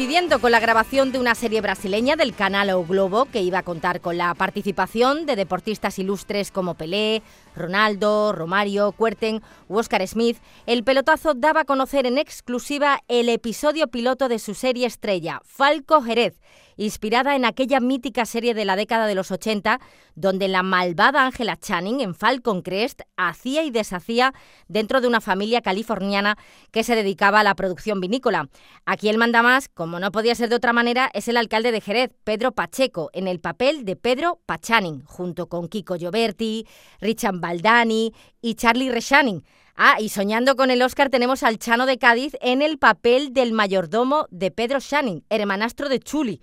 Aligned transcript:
Coincidiendo 0.00 0.38
con 0.40 0.50
la 0.50 0.60
grabación 0.60 1.12
de 1.12 1.18
una 1.18 1.34
serie 1.34 1.60
brasileña 1.60 2.16
del 2.16 2.34
canal 2.34 2.70
O 2.70 2.86
Globo 2.86 3.26
que 3.26 3.42
iba 3.42 3.58
a 3.58 3.62
contar 3.62 4.00
con 4.00 4.16
la 4.16 4.32
participación 4.32 5.26
de 5.26 5.36
deportistas 5.36 5.98
ilustres 5.98 6.50
como 6.50 6.72
Pelé, 6.72 7.22
Ronaldo, 7.54 8.32
Romario, 8.32 8.92
Cuerten 8.92 9.42
u 9.68 9.76
Oscar 9.76 10.08
Smith, 10.08 10.38
el 10.64 10.84
pelotazo 10.84 11.34
daba 11.34 11.60
a 11.60 11.64
conocer 11.66 12.06
en 12.06 12.16
exclusiva 12.16 13.02
el 13.08 13.28
episodio 13.28 13.88
piloto 13.88 14.30
de 14.30 14.38
su 14.38 14.54
serie 14.54 14.86
estrella, 14.86 15.42
Falco 15.44 16.00
Jerez, 16.00 16.40
inspirada 16.80 17.36
en 17.36 17.44
aquella 17.44 17.78
mítica 17.78 18.24
serie 18.24 18.54
de 18.54 18.64
la 18.64 18.74
década 18.74 19.06
de 19.06 19.14
los 19.14 19.30
80, 19.30 19.80
donde 20.14 20.48
la 20.48 20.62
malvada 20.62 21.26
Angela 21.26 21.56
Channing 21.56 22.00
en 22.00 22.14
Falcon 22.14 22.62
Crest 22.62 23.02
hacía 23.18 23.62
y 23.64 23.70
deshacía 23.70 24.32
dentro 24.66 25.02
de 25.02 25.06
una 25.06 25.20
familia 25.20 25.60
californiana 25.60 26.38
que 26.72 26.82
se 26.82 26.96
dedicaba 26.96 27.40
a 27.40 27.44
la 27.44 27.54
producción 27.54 28.00
vinícola. 28.00 28.48
Aquí 28.86 29.10
el 29.10 29.18
manda 29.18 29.42
más, 29.42 29.68
como 29.68 30.00
no 30.00 30.10
podía 30.10 30.34
ser 30.34 30.48
de 30.48 30.56
otra 30.56 30.72
manera, 30.72 31.10
es 31.12 31.28
el 31.28 31.36
alcalde 31.36 31.70
de 31.70 31.82
Jerez, 31.82 32.12
Pedro 32.24 32.52
Pacheco, 32.52 33.10
en 33.12 33.28
el 33.28 33.40
papel 33.40 33.84
de 33.84 33.96
Pedro 33.96 34.40
Pachanin, 34.46 35.04
junto 35.04 35.48
con 35.50 35.68
Kiko 35.68 35.96
Gioberti, 35.96 36.66
Richard 37.02 37.40
Baldani 37.40 38.14
y 38.40 38.54
Charlie 38.54 38.90
Reshanin. 38.90 39.44
Ah, 39.76 39.96
y 39.98 40.10
soñando 40.10 40.56
con 40.56 40.70
el 40.70 40.82
Oscar 40.82 41.08
tenemos 41.08 41.42
al 41.42 41.58
Chano 41.58 41.86
de 41.86 41.96
Cádiz 41.96 42.34
en 42.40 42.60
el 42.60 42.78
papel 42.78 43.32
del 43.32 43.52
mayordomo 43.52 44.26
de 44.30 44.50
Pedro 44.50 44.78
Shanning, 44.78 45.24
hermanastro 45.30 45.88
de 45.88 46.00
Chuli. 46.00 46.42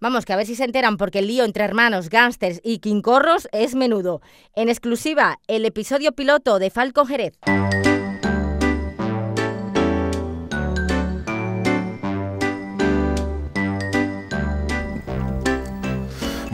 Vamos, 0.00 0.24
que 0.24 0.32
a 0.32 0.36
ver 0.36 0.46
si 0.46 0.54
se 0.54 0.64
enteran 0.64 0.96
porque 0.96 1.20
el 1.20 1.26
lío 1.26 1.44
entre 1.44 1.64
hermanos, 1.64 2.10
gángsters 2.10 2.60
y 2.62 2.78
quincorros 2.78 3.48
es 3.52 3.74
menudo. 3.74 4.20
En 4.54 4.68
exclusiva, 4.68 5.38
el 5.46 5.64
episodio 5.64 6.12
piloto 6.12 6.58
de 6.58 6.70
Falco 6.70 7.06
Jerez. 7.06 7.38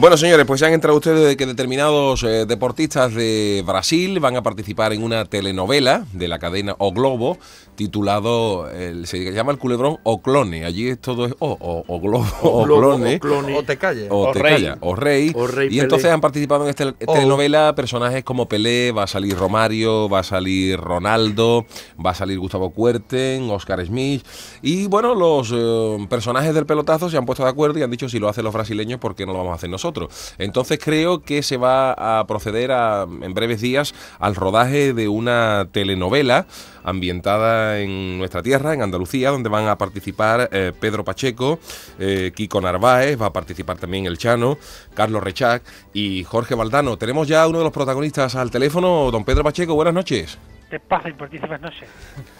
Bueno, 0.02 0.16
señores, 0.16 0.46
pues 0.46 0.58
ya 0.58 0.66
han 0.66 0.72
entrado 0.72 0.96
ustedes 0.96 1.24
de 1.24 1.36
que 1.36 1.46
determinados 1.46 2.24
eh, 2.24 2.44
deportistas 2.44 3.14
de 3.14 3.62
Brasil 3.64 4.18
van 4.18 4.34
a 4.34 4.42
participar 4.42 4.92
en 4.92 5.04
una 5.04 5.26
telenovela 5.26 6.04
de 6.12 6.26
la 6.26 6.40
cadena 6.40 6.74
O 6.78 6.92
Globo 6.92 7.38
titulado, 7.76 8.68
se 9.04 9.32
llama 9.32 9.52
el 9.52 9.58
culebrón 9.58 9.98
O 10.02 10.20
Clone. 10.20 10.64
Allí 10.64 10.96
todo 10.96 11.26
es 11.26 11.34
O, 11.38 11.56
o, 11.58 11.84
o 11.86 12.00
Globo, 12.00 12.26
O, 12.42 12.64
Clone. 12.64 13.20
O 13.56 13.62
te 13.62 13.78
calles. 13.78 14.08
O, 14.10 14.32
te 14.32 14.40
rey. 14.40 14.54
calla, 14.54 14.78
o 14.80 14.96
rey. 14.96 15.32
O 15.36 15.46
rey 15.46 15.68
y 15.70 15.78
entonces 15.78 16.10
han 16.10 16.20
participado 16.20 16.64
en 16.64 16.70
esta 16.70 16.90
telenovela 16.92 17.72
personajes 17.76 18.24
como 18.24 18.48
Pelé, 18.48 18.90
va 18.90 19.04
a 19.04 19.06
salir 19.06 19.36
Romario, 19.36 20.08
va 20.08 20.18
a 20.18 20.24
salir 20.24 20.80
Ronaldo, 20.80 21.64
va 22.04 22.10
a 22.10 22.14
salir 22.14 22.40
Gustavo 22.40 22.70
Cuerten, 22.70 23.48
Oscar 23.50 23.86
Smith. 23.86 24.26
Y 24.62 24.88
bueno, 24.88 25.14
los 25.14 25.52
eh, 25.54 26.06
personajes 26.10 26.52
del 26.54 26.66
pelotazo 26.66 27.08
se 27.08 27.16
han 27.16 27.24
puesto 27.24 27.44
de 27.44 27.50
acuerdo 27.50 27.78
y 27.78 27.82
han 27.82 27.90
dicho 27.92 28.08
si 28.08 28.18
lo 28.18 28.28
hacen 28.28 28.42
los 28.42 28.52
brasileños, 28.52 28.98
¿por 28.98 29.14
qué 29.14 29.24
no 29.26 29.32
lo 29.32 29.38
vamos 29.38 29.52
a 29.52 29.54
hacer 29.54 29.70
nosotros? 29.70 29.91
Entonces 30.38 30.78
creo 30.82 31.22
que 31.22 31.42
se 31.42 31.56
va 31.56 31.92
a 31.92 32.26
proceder 32.26 32.72
a, 32.72 33.02
en 33.02 33.34
breves 33.34 33.60
días 33.60 33.94
al 34.18 34.34
rodaje 34.34 34.92
de 34.92 35.08
una 35.08 35.68
telenovela 35.72 36.46
ambientada 36.84 37.80
en 37.80 38.18
nuestra 38.18 38.42
tierra, 38.42 38.74
en 38.74 38.82
Andalucía, 38.82 39.30
donde 39.30 39.48
van 39.48 39.68
a 39.68 39.78
participar 39.78 40.48
eh, 40.52 40.72
Pedro 40.78 41.04
Pacheco, 41.04 41.60
eh, 41.98 42.32
Kiko 42.34 42.60
Narváez, 42.60 43.20
va 43.20 43.26
a 43.26 43.32
participar 43.32 43.78
también 43.78 44.06
El 44.06 44.18
Chano, 44.18 44.58
Carlos 44.94 45.22
Rechac 45.22 45.62
y 45.92 46.24
Jorge 46.24 46.54
Valdano. 46.54 46.96
Tenemos 46.96 47.28
ya 47.28 47.46
uno 47.46 47.58
de 47.58 47.64
los 47.64 47.72
protagonistas 47.72 48.34
al 48.34 48.50
teléfono, 48.50 49.10
don 49.10 49.24
Pedro 49.24 49.44
Pacheco, 49.44 49.74
buenas 49.74 49.94
noches. 49.94 50.38
¿Qué 50.70 50.80
pasa 50.80 51.10
partícipas 51.18 51.60
noches? 51.60 51.88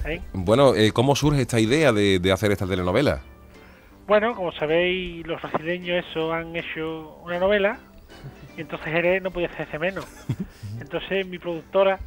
¿Eh? 0.06 0.20
Bueno, 0.32 0.74
eh, 0.74 0.90
¿cómo 0.92 1.14
surge 1.14 1.42
esta 1.42 1.60
idea 1.60 1.92
de, 1.92 2.18
de 2.18 2.32
hacer 2.32 2.50
esta 2.50 2.66
telenovela? 2.66 3.20
Bueno, 4.06 4.34
como 4.34 4.52
sabéis, 4.52 5.26
los 5.26 5.40
brasileños 5.40 6.04
eso 6.08 6.32
han 6.32 6.54
hecho 6.56 7.16
una 7.24 7.38
novela 7.38 7.78
y 8.56 8.60
entonces 8.60 8.92
Jerez 8.92 9.22
no 9.22 9.30
podía 9.30 9.48
hacerse 9.48 9.78
menos. 9.78 10.06
Entonces 10.80 11.26
mi 11.26 11.38
productora 11.38 11.98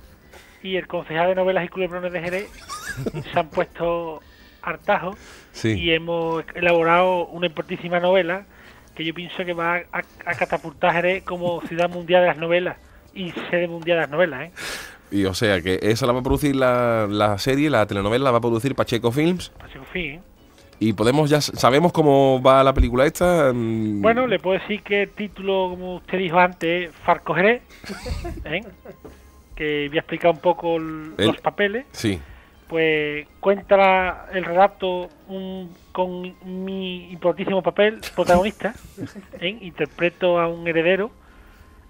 y 0.62 0.76
el 0.76 0.88
concejal 0.88 1.30
de 1.30 1.36
novelas 1.36 1.66
y 1.66 1.70
culebrones 1.70 2.12
de 2.12 2.22
Jerez 2.22 2.50
se 3.34 3.40
han 3.40 3.50
puesto 3.50 4.22
hartajos 4.62 5.18
Sí. 5.52 5.70
y 5.80 5.92
hemos 5.92 6.44
elaborado 6.56 7.28
una 7.28 7.48
importantísima 7.48 8.00
novela 8.00 8.46
que 8.94 9.06
yo 9.06 9.14
pienso 9.14 9.46
que 9.46 9.54
va 9.54 9.78
a, 9.78 10.02
a 10.26 10.36
catapultar 10.36 10.90
a 10.90 10.94
Jerez 10.94 11.24
como 11.24 11.62
ciudad 11.62 11.90
mundial 11.90 12.22
de 12.22 12.28
las 12.28 12.38
novelas 12.38 12.78
y 13.14 13.32
sede 13.50 13.68
mundial 13.68 13.98
de 13.98 14.02
las 14.02 14.10
novelas, 14.10 14.42
¿eh? 14.42 14.52
Y 15.12 15.26
o 15.26 15.34
sea 15.34 15.62
que 15.62 15.80
esa 15.82 16.06
la 16.06 16.14
va 16.14 16.20
a 16.20 16.24
producir 16.24 16.56
la, 16.56 17.08
la 17.10 17.38
serie, 17.38 17.70
la 17.70 17.86
telenovela 17.86 18.26
la 18.26 18.32
va 18.32 18.40
a 18.40 18.42
producir 18.42 18.76
Pacheco 18.76 19.12
Films. 19.12 19.50
Pacheco 19.58 19.86
¿eh? 19.94 20.20
Y 20.80 20.94
podemos 20.94 21.30
ya 21.30 21.40
sabemos 21.42 21.92
cómo 21.94 22.42
va 22.42 22.64
la 22.64 22.74
película 22.74 23.06
esta. 23.06 23.52
mm, 23.54 24.02
Bueno, 24.02 24.28
le 24.28 24.40
puedo 24.40 24.60
decir 24.60 24.82
que 24.84 25.04
el 25.04 25.10
título, 25.12 25.68
como 25.72 25.96
usted 25.98 26.18
dijo 26.18 26.38
antes, 26.38 26.90
es 26.90 26.96
Farco 27.06 27.34
Jerez, 27.34 27.62
¿eh? 28.46 28.62
que 29.56 29.88
voy 29.88 29.98
a 29.98 30.02
explicar 30.02 30.32
un 30.32 30.40
poco 30.40 30.76
el- 30.78 31.14
El- 31.18 31.28
los 31.28 31.38
papeles. 31.42 31.86
Sí. 31.92 32.20
Pues 32.68 33.28
cuenta 33.40 34.26
el 34.34 34.44
relato 34.44 35.08
un- 35.28 35.74
con 35.92 36.22
mi 36.66 37.12
importantísimo 37.12 37.62
papel 37.62 38.00
protagonista. 38.16 38.74
¿eh? 39.40 39.58
Interpreto 39.62 40.40
a 40.40 40.48
un 40.50 40.68
heredero, 40.68 41.12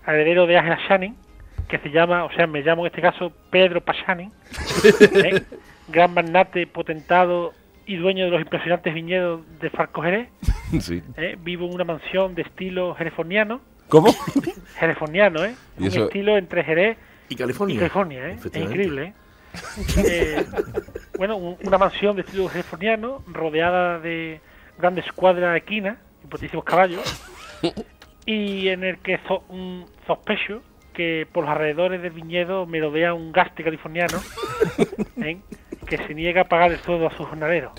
heredero 0.06 0.45
de 0.45 0.57
Ángela 0.57 0.78
Shanning, 0.88 1.16
que 1.68 1.79
se 1.79 1.90
llama, 1.90 2.25
o 2.25 2.31
sea, 2.34 2.45
me 2.45 2.62
llamo 2.62 2.84
en 2.85 2.91
este 2.91 3.01
caso 3.01 3.31
Pedro 3.50 3.81
Pachanin, 3.81 4.31
¿eh? 5.24 5.41
gran 5.88 6.13
magnate, 6.13 6.68
potentado 6.68 7.53
y 7.85 7.97
dueño 7.97 8.25
de 8.25 8.31
los 8.31 8.41
impresionantes 8.41 8.94
viñedos 8.94 9.41
de 9.59 9.69
Farco 9.69 10.01
Jerez. 10.01 10.29
sí. 10.81 11.01
¿eh? 11.18 11.38
Vivo 11.41 11.66
en 11.68 11.73
una 11.75 11.84
mansión 11.84 12.35
de 12.35 12.41
estilo 12.44 12.96
jerefoniano, 12.96 13.62
¿Cómo? 13.90 14.07
jerefoniano, 14.79 15.44
¿eh? 15.46 15.56
Y 15.78 15.84
Un 15.84 15.88
eso- 15.88 16.03
estilo 16.06 16.38
entre 16.38 16.63
Jerez 16.63 16.97
Y 17.29 17.34
y 17.34 17.38
California. 17.38 17.78
California, 17.79 18.29
¿eh? 18.29 18.38
Es 18.44 18.56
increíble, 18.56 19.03
¿eh? 19.03 19.13
Eh, 20.06 20.45
bueno, 21.18 21.38
un- 21.38 21.57
una 21.63 21.78
mansión 21.78 22.16
de 22.16 22.24
estilo 22.24 22.47
jerefoniano 22.50 23.24
rodeada 23.28 24.00
de 24.00 24.41
grandes 24.78 25.06
cuadras 25.13 25.56
equinas, 25.56 25.97
importantísimos 26.24 26.66
caballos, 26.66 27.01
y 28.25 28.68
en 28.69 28.84
el 28.84 28.97
que 28.97 29.19
so- 29.28 29.44
un 29.50 29.85
sospecho 30.07 30.62
que 30.94 31.28
por 31.31 31.44
los 31.44 31.51
alrededores 31.51 32.01
del 32.01 32.12
viñedo 32.12 32.66
merodea 32.66 33.13
un 33.13 33.31
gaste 33.34 33.63
californiano 33.66 34.18
¿eh? 35.22 35.38
Que 35.85 35.97
se 35.97 36.13
niega 36.13 36.41
a 36.41 36.46
pagar 36.46 36.72
el 36.72 36.79
sueldo 36.79 37.07
a 37.07 37.16
sus 37.16 37.28
jornaleros. 37.28 37.73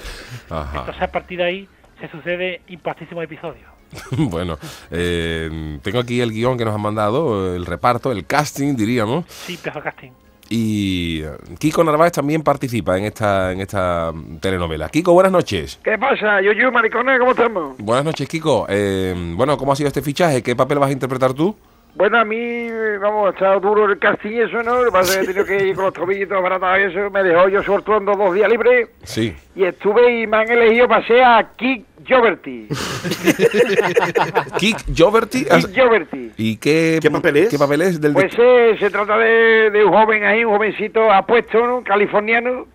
Ajá. 0.50 0.78
Entonces 0.78 1.02
a 1.02 1.10
partir 1.12 1.38
de 1.38 1.44
ahí 1.44 1.68
se 2.00 2.08
sucede 2.08 2.60
importantísimos 2.68 3.24
episodios. 3.24 3.76
bueno, 4.16 4.58
eh, 4.90 5.78
tengo 5.82 6.00
aquí 6.00 6.20
el 6.20 6.32
guion 6.32 6.58
que 6.58 6.64
nos 6.64 6.74
han 6.74 6.80
mandado, 6.80 7.54
el 7.54 7.66
reparto, 7.66 8.12
el 8.12 8.26
casting, 8.26 8.74
diríamos. 8.76 9.24
Sí, 9.28 9.58
de 9.62 9.70
casting. 9.70 10.10
Y 10.48 11.22
eh, 11.22 11.30
Kiko 11.58 11.82
Narváez 11.82 12.12
también 12.12 12.42
participa 12.42 12.96
en 12.96 13.04
esta, 13.04 13.52
en 13.52 13.60
esta 13.60 14.12
telenovela. 14.40 14.88
Kiko, 14.88 15.12
buenas 15.12 15.32
noches. 15.32 15.80
¿Qué 15.82 15.98
pasa? 15.98 16.40
Yo, 16.40 16.52
yo, 16.52 16.70
maricones, 16.70 17.18
¿cómo 17.18 17.32
estamos? 17.32 17.76
Buenas 17.78 18.04
noches, 18.04 18.28
Kiko. 18.28 18.66
Eh, 18.68 19.14
bueno, 19.34 19.56
¿cómo 19.56 19.72
ha 19.72 19.76
sido 19.76 19.88
este 19.88 20.02
fichaje? 20.02 20.42
¿Qué 20.42 20.54
papel 20.54 20.78
vas 20.78 20.90
a 20.90 20.92
interpretar 20.92 21.34
tú? 21.34 21.56
Bueno, 21.96 22.18
a 22.18 22.24
mí, 22.26 22.68
vamos, 23.00 23.28
ha 23.28 23.30
estado 23.30 23.58
duro 23.58 23.86
el 23.90 23.98
casting 23.98 24.32
y 24.32 24.40
eso, 24.40 24.62
¿no? 24.62 24.80
Lo 24.80 24.84
que 24.84 24.90
pasa 24.92 25.12
es 25.12 25.16
que 25.16 25.22
he 25.22 25.26
tenido 25.34 25.44
que 25.46 25.66
ir 25.68 25.74
con 25.74 25.84
los 25.86 25.94
tobillitos 25.94 26.42
baratados 26.42 26.78
y 26.78 26.82
eso. 26.82 27.10
Me 27.10 27.22
dejó 27.22 27.48
yo 27.48 27.62
sortuando 27.62 28.14
dos 28.14 28.34
días 28.34 28.50
libres 28.50 28.88
Sí. 29.02 29.34
y 29.54 29.64
estuve 29.64 30.20
y 30.20 30.26
me 30.26 30.36
han 30.36 30.50
elegido 30.50 30.86
para 30.88 31.06
ser 31.06 31.22
a 31.24 31.52
Kick 31.56 31.86
Joverty. 32.06 32.68
Kik 34.58 34.76
Joverty. 34.96 35.44
Kick 35.46 35.74
Joverty. 35.76 36.32
¿Y 36.36 36.56
qué, 36.58 36.98
¿Qué 37.00 37.10
papel 37.10 37.36
es? 37.38 37.48
¿Qué 37.48 37.58
papel 37.58 37.80
es? 37.82 38.00
Del 38.00 38.12
Pues 38.12 38.32
eh, 38.38 38.76
se 38.78 38.90
trata 38.90 39.16
de, 39.18 39.70
de 39.70 39.84
un 39.84 39.92
joven 39.92 40.24
ahí, 40.24 40.44
un 40.44 40.52
jovencito 40.52 41.10
apuesto, 41.10 41.66
¿no? 41.66 41.82
Californiano, 41.82 42.66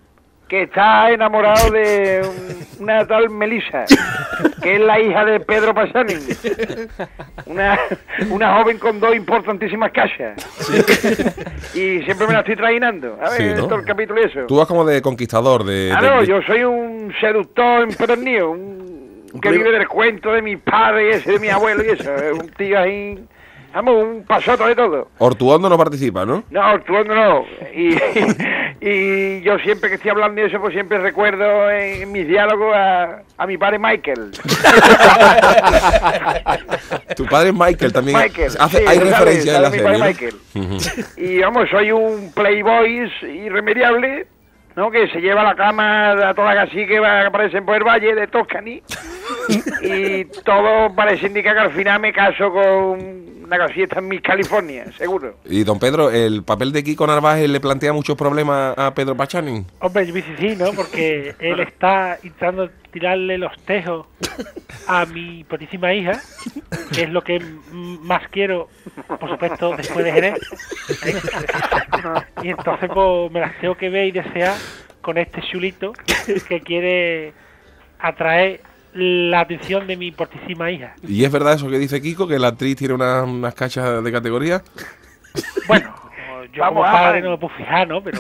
que 0.51 0.63
está 0.63 1.09
enamorado 1.09 1.71
de 1.71 2.21
un- 2.27 2.83
una 2.83 3.07
tal 3.07 3.30
Melissa, 3.30 3.86
que 4.62 4.75
es 4.75 4.81
la 4.81 5.00
hija 5.00 5.24
de 5.24 5.39
Pedro 5.39 5.74
Pasani. 5.74 6.15
Una, 7.45 7.80
una 8.30 8.57
joven 8.57 8.77
con 8.77 9.00
dos 9.00 9.15
importantísimas 9.15 9.92
casas. 9.94 10.36
Y 11.74 12.01
siempre 12.03 12.27
me 12.27 12.33
la 12.33 12.39
estoy 12.39 12.57
trainando. 12.57 13.18
A 13.21 13.30
ver, 13.30 13.38
Sí, 13.42 13.48
¿no? 13.56 13.68
todo 13.68 13.75
el 13.80 13.86
capítulo 13.86 14.21
y 14.21 14.25
eso. 14.25 14.42
Tú 14.48 14.57
vas 14.57 14.68
como 14.68 14.83
de 14.83 15.01
conquistador, 15.01 15.63
de... 15.63 15.86
de- 15.86 15.89
Claro, 15.98 16.19
de- 16.19 16.27
yo 16.27 16.42
soy 16.42 16.63
un 16.65 17.13
seductor 17.21 17.83
empedernido, 17.83 18.51
un, 18.51 19.24
Un 19.33 19.39
que 19.39 19.51
vive 19.51 19.71
del 19.71 19.88
cuento 19.88 20.33
de 20.33 20.42
mis 20.42 20.57
padres 20.59 21.15
y 21.15 21.19
ese 21.19 21.31
de 21.31 21.39
mi 21.39 21.47
abuelo 21.47 21.81
y 21.86 21.92
eso. 21.92 22.13
Es 22.13 22.33
un 22.33 22.50
tío 22.50 22.77
ahí, 22.77 23.18
vamos, 23.73 24.03
un 24.03 24.23
pasoto 24.23 24.65
de 24.68 24.75
todo. 24.75 25.07
Ortuondo 25.18 25.69
no 25.69 25.77
participa, 25.77 26.25
¿no? 26.25 26.44
No, 26.50 26.79
tú 26.81 26.94
no. 27.03 27.45
Y, 27.73 27.95
Y 28.83 29.41
yo 29.41 29.59
siempre 29.59 29.89
que 29.89 29.95
estoy 29.97 30.09
hablando 30.09 30.41
de 30.41 30.47
eso, 30.47 30.59
pues 30.59 30.73
siempre 30.73 30.97
recuerdo 30.97 31.69
en, 31.69 32.12
mis 32.12 32.27
diálogos 32.27 32.73
a, 32.75 33.21
a 33.38 33.45
mi 33.45 33.56
padre 33.56 33.77
Michael. 33.77 34.31
tu 37.15 37.27
padre 37.27 37.53
Michael 37.53 37.94
también. 37.94 38.18
Michael, 38.18 38.53
hace, 38.59 38.79
sí, 38.79 38.83
hay 38.88 38.97
referencia 38.97 39.56
en 39.56 39.56
sale 39.56 39.62
la 39.62 39.69
mi 39.69 39.77
serie. 39.77 40.00
padre. 40.00 40.07
Michael. 40.07 40.33
Y 41.15 41.38
vamos, 41.41 41.69
soy 41.69 41.91
un 41.91 42.31
playboy 42.33 43.07
irremediable, 43.21 44.25
¿no? 44.75 44.89
Que 44.91 45.07
se 45.09 45.19
lleva 45.21 45.41
a 45.41 45.45
la 45.45 45.56
cama 45.56 46.12
a 46.29 46.33
toda 46.33 46.53
la 46.53 46.65
cacique 46.65 46.88
que 46.88 47.00
va- 47.00 47.25
aparecen 47.27 47.65
por 47.65 47.75
el 47.75 47.83
valle 47.83 48.15
de 48.15 48.27
Toscani. 48.27 48.81
y 49.81 50.25
todo 50.44 50.94
parece 50.95 51.27
indicar 51.27 51.53
que 51.56 51.62
al 51.62 51.71
final 51.73 52.00
me 52.01 52.13
caso 52.13 52.51
con 52.51 53.21
una 53.44 53.57
casita 53.57 54.00
en 54.00 54.07
Miss 54.07 54.21
California, 54.21 54.85
seguro. 54.97 55.35
Y 55.45 55.63
don 55.63 55.77
Pedro, 55.77 56.09
¿el 56.09 56.44
papel 56.44 56.71
de 56.71 56.83
Kiko 56.83 57.06
Narváez 57.06 57.50
le 57.50 57.59
plantea 57.59 57.91
muchos 57.91 58.15
problemas 58.15 58.77
a 58.77 58.94
Pedro 58.94 59.15
Pachanin? 59.18 59.65
Hombre, 59.79 60.07
yo 60.07 60.13
sí, 60.39 60.56
¿no? 60.56 60.71
Porque 60.73 61.35
él 61.39 61.59
está 61.59 62.18
intentando 62.23 62.69
tirarle 62.91 63.38
los 63.38 63.55
tejos 63.63 64.05
a 64.88 65.05
mi 65.05 65.43
potísima 65.45 65.93
hija, 65.93 66.19
que 66.93 67.03
es 67.03 67.09
lo 67.09 67.23
que 67.23 67.39
más 67.71 68.27
quiero, 68.29 68.69
por 69.07 69.29
supuesto, 69.29 69.75
después 69.77 70.03
de 70.05 70.11
Jerez. 70.11 70.35
Y 72.43 72.49
entonces 72.49 72.89
pues, 72.93 73.31
me 73.31 73.39
las 73.39 73.57
tengo 73.59 73.75
que 73.75 73.89
ver 73.89 74.07
y 74.07 74.11
desear 74.11 74.55
con 75.01 75.17
este 75.17 75.41
chulito 75.41 75.93
que 76.47 76.61
quiere 76.61 77.33
atraer 77.99 78.61
la 78.94 79.39
atención 79.41 79.87
de 79.87 79.95
mi 79.95 80.11
portísima 80.11 80.69
hija. 80.69 80.94
¿Y 81.07 81.23
es 81.23 81.31
verdad 81.31 81.53
eso 81.53 81.69
que 81.69 81.79
dice 81.79 82.01
Kiko, 82.01 82.27
que 82.27 82.37
la 82.39 82.49
actriz 82.49 82.75
tiene 82.75 82.94
una- 82.94 83.23
unas 83.23 83.53
cachas 83.55 84.03
de 84.03 84.11
categoría? 84.11 84.61
Bueno, 85.67 85.94
yo 86.51 86.61
Vamos, 86.61 86.83
como 86.85 86.91
padre 86.97 87.21
no 87.21 87.29
me 87.31 87.37
puedo 87.37 87.55
fijar, 87.55 87.87
¿no? 87.87 88.03
Pero 88.03 88.19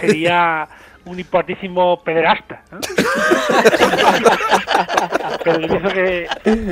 sería 0.00 0.66
un 1.04 1.18
importantísimo 1.18 2.02
pederasta. 2.02 2.62
¿no? 2.70 2.78
Pero 5.44 5.60
yo 5.60 5.68
pienso 5.68 5.88
que 5.88 6.26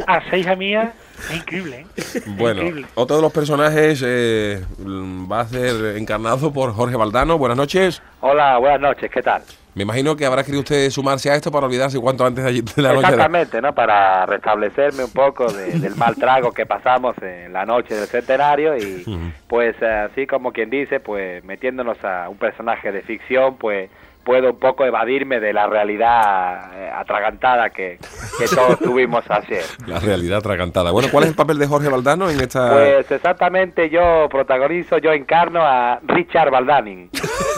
a 0.07 0.19
esa 0.19 0.37
hija 0.37 0.57
mía 0.57 0.93
es 1.31 1.37
increíble, 1.37 1.87
¿eh? 1.97 2.21
Bueno, 2.27 2.63
Increíble. 2.63 2.87
otro 2.95 3.17
de 3.17 3.23
los 3.23 3.33
personajes 3.33 4.03
eh, 4.07 4.65
va 4.81 5.41
a 5.41 5.45
ser 5.47 5.97
encarnado 5.97 6.53
por 6.53 6.73
Jorge 6.73 6.97
Valdano. 6.97 7.37
Buenas 7.39 7.57
noches. 7.59 8.03
Hola, 8.21 8.59
buenas 8.59 8.81
noches, 8.81 9.11
¿qué 9.11 9.23
tal? 9.23 9.43
Me 9.75 9.83
imagino 9.85 10.17
que 10.17 10.27
habrá 10.27 10.43
querido 10.43 10.61
usted 10.63 10.91
sumarse 10.91 11.31
a 11.31 11.37
esto 11.37 11.53
para 11.53 11.67
olvidarse 11.67 11.99
cuanto 12.01 12.25
antes 12.27 12.43
de, 12.43 12.51
allí- 12.51 12.63
de 12.63 12.83
la 12.83 12.89
noche. 12.93 13.07
de- 13.07 13.13
Exactamente, 13.13 13.61
¿no? 13.63 13.73
Para 13.75 14.27
restablecerme 14.27 15.05
un 15.05 15.13
poco 15.13 15.51
de- 15.53 15.79
del 15.79 15.95
mal 15.97 16.17
trago 16.17 16.53
que 16.53 16.67
pasamos 16.67 17.15
en 17.23 17.53
la 17.53 17.65
noche 17.67 17.95
del 17.95 18.07
centenario 18.09 18.77
y 18.77 19.05
pues 19.47 19.81
así 19.83 20.27
como 20.27 20.53
quien 20.53 20.71
dice, 20.71 20.99
pues 21.01 21.45
metiéndonos 21.45 22.03
a 22.05 22.29
un 22.29 22.37
personaje 22.39 22.91
de 22.91 23.03
ficción, 23.03 23.57
pues 23.59 23.91
puedo 24.25 24.51
un 24.51 24.59
poco 24.59 24.85
evadirme 24.85 25.41
de 25.41 25.53
la 25.53 25.67
realidad 25.67 26.73
eh, 26.75 26.91
atragantada 26.95 27.71
que, 27.71 27.99
que 28.39 28.47
todos 28.55 28.79
tuvimos 28.79 29.25
ayer. 29.31 29.65
La 29.87 29.99
realidad 29.99 30.39
atragantada. 30.39 30.91
Bueno, 30.91 31.09
¿cuál 31.11 31.25
es 31.25 31.31
el 31.31 31.37
papel 31.37 31.59
de 31.59 31.67
Jorge 31.67 31.89
Valdano 31.89 32.31
en 32.31 32.41
esta...? 32.41 32.73
Pues 32.73 33.11
exactamente 33.11 33.91
yo 33.91 34.29
protagonizo, 34.31 34.99
yo 34.99 35.13
encarno 35.13 35.61
a 35.63 36.01
Richard 36.07 36.51
Baldanin. 36.51 37.11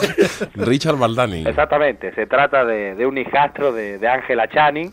Richard 0.55 0.97
Valdani. 0.97 1.45
Exactamente, 1.47 2.13
se 2.13 2.25
trata 2.25 2.65
de, 2.65 2.95
de 2.95 3.05
un 3.05 3.17
hijastro 3.17 3.71
de, 3.71 3.99
Angela 4.07 4.47
Channing 4.47 4.91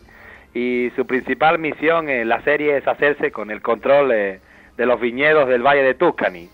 y 0.53 0.89
su 0.95 1.05
principal 1.05 1.59
misión 1.59 2.09
en 2.09 2.27
la 2.27 2.41
serie 2.43 2.77
es 2.77 2.87
hacerse 2.87 3.31
con 3.31 3.51
el 3.51 3.61
control 3.61 4.11
eh, 4.11 4.39
de 4.77 4.85
los 4.85 4.99
viñedos 4.99 5.47
del 5.47 5.61
Valle 5.61 5.83
de 5.83 5.93
Tuscany. 5.93 6.49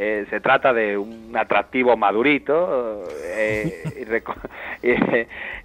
Eh, 0.00 0.26
se 0.30 0.38
trata 0.40 0.72
de 0.72 0.96
un 0.96 1.36
atractivo 1.36 1.96
madurito, 1.96 3.02
eh, 3.24 3.82
y 4.00 4.04
reco- 4.04 4.36
y, 4.82 4.92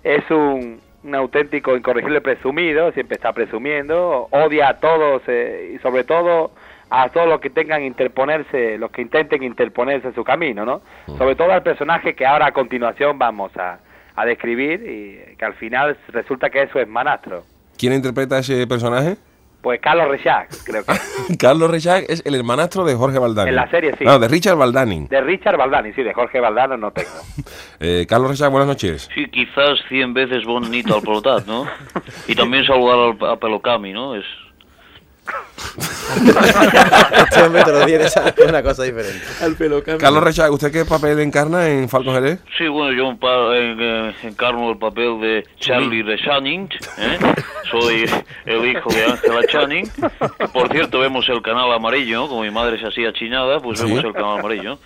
es 0.04 0.32
un, 0.32 0.80
un 1.04 1.16
auténtico 1.16 1.78
incorregible 1.78 2.20
presumido, 2.20 2.92
siempre 2.94 3.16
está 3.16 3.32
presumiendo, 3.32 4.28
odia 4.32 4.70
a 4.70 4.80
todos 4.80 5.22
eh, 5.28 5.74
y 5.76 5.80
sobre 5.80 6.04
todo 6.04 6.50
a 6.90 7.10
todos 7.10 7.28
los 7.28 7.42
que 7.42 7.50
tengan 7.52 7.84
interponerse, 7.84 8.78
los 8.80 8.90
que 8.92 9.02
intenten 9.04 9.44
interponerse 9.44 10.08
en 10.08 10.16
su 10.16 10.24
camino, 10.24 10.64
¿no? 10.66 10.82
Sobre 11.18 11.36
todo 11.36 11.52
al 11.52 11.64
personaje 11.64 12.14
que 12.16 12.26
ahora 12.26 12.48
a 12.48 12.52
continuación 12.52 13.18
vamos 13.20 13.56
a, 13.58 13.80
a 14.16 14.26
describir 14.26 14.82
y 14.88 15.36
que 15.36 15.46
al 15.46 15.54
final 15.56 15.98
resulta 16.10 16.50
que 16.50 16.62
es 16.64 16.70
su 16.72 16.80
hermanastro. 16.80 17.44
¿Quién 17.78 17.94
interpreta 17.94 18.36
a 18.38 18.40
ese 18.40 18.66
personaje? 18.68 19.16
Pues 19.64 19.80
Carlos 19.80 20.10
Rechac, 20.10 20.50
creo 20.66 20.84
que. 20.84 21.38
Carlos 21.38 21.72
Rechac 21.72 22.04
es 22.10 22.22
el 22.26 22.36
hermanastro 22.36 22.84
de 22.84 22.96
Jorge 22.96 23.18
Valdani. 23.18 23.48
En 23.50 23.56
la 23.56 23.70
serie, 23.70 23.96
sí. 23.98 24.04
No, 24.04 24.20
de 24.20 24.28
Richard 24.28 24.58
Valdani. 24.58 25.08
De 25.10 25.22
Richard 25.22 25.56
Valdani, 25.56 25.94
sí, 25.94 26.04
de 26.04 26.14
Jorge 26.14 26.42
Valdano 26.42 26.76
no 26.78 26.92
tengo. 26.92 27.10
Eh, 27.80 28.06
Carlos 28.08 28.30
Rechac, 28.32 28.50
buenas 28.50 28.68
noches. 28.68 29.10
Sí, 29.14 29.26
quizás 29.28 29.78
100 29.90 30.14
veces 30.14 30.46
bonito 30.46 30.96
al 30.96 31.02
pelotat, 31.02 31.46
¿no? 31.46 31.66
Y 32.28 32.36
también 32.36 32.66
saludar 32.66 32.98
al, 32.98 33.30
a 33.30 33.36
Pelocami, 33.36 33.92
¿no? 33.92 34.16
Es... 34.16 34.24
Este 36.16 37.42
hombre 37.44 37.64
todos 37.64 37.78
los 37.80 37.86
días 37.88 38.02
te 38.04 38.10
sale 38.10 38.34
una 38.48 38.62
cosa 38.62 38.84
diferente. 38.84 39.20
Al 39.42 39.56
pelo 39.56 39.78
cambio. 39.84 39.98
Carlos 40.00 40.24
Rechac, 40.24 40.52
¿usted 40.52 40.72
qué 40.72 40.86
papel 40.86 41.20
encarna 41.20 41.68
en 41.70 41.90
Falcon 41.90 42.14
Jerez? 42.16 42.40
Sí, 42.58 42.68
bueno, 42.68 42.92
yo 42.92 43.10
encarno 44.24 44.70
el 44.72 44.78
papel 44.78 45.20
de 45.22 45.46
Charlie 45.60 46.04
de 46.04 46.18
Channing, 46.18 46.70
¿eh? 46.98 47.18
Soy 47.72 48.06
el 48.46 48.66
hijo 48.68 48.90
de 48.92 49.06
Angela 49.06 49.42
Channing. 49.48 49.90
Por 50.54 50.72
cierto, 50.72 51.00
vemos 51.00 51.28
el 51.30 51.42
canal 51.42 51.72
amarillo. 51.74 52.28
Como 52.28 52.42
mi 52.44 52.52
madre 52.52 52.80
se 52.80 52.88
hacía 52.88 53.12
chinada, 53.14 53.60
pues 53.60 53.80
Sí. 53.80 53.86
vemos 53.86 54.04
el 54.04 54.14
canal 54.14 54.40
amarillo. 54.40 54.78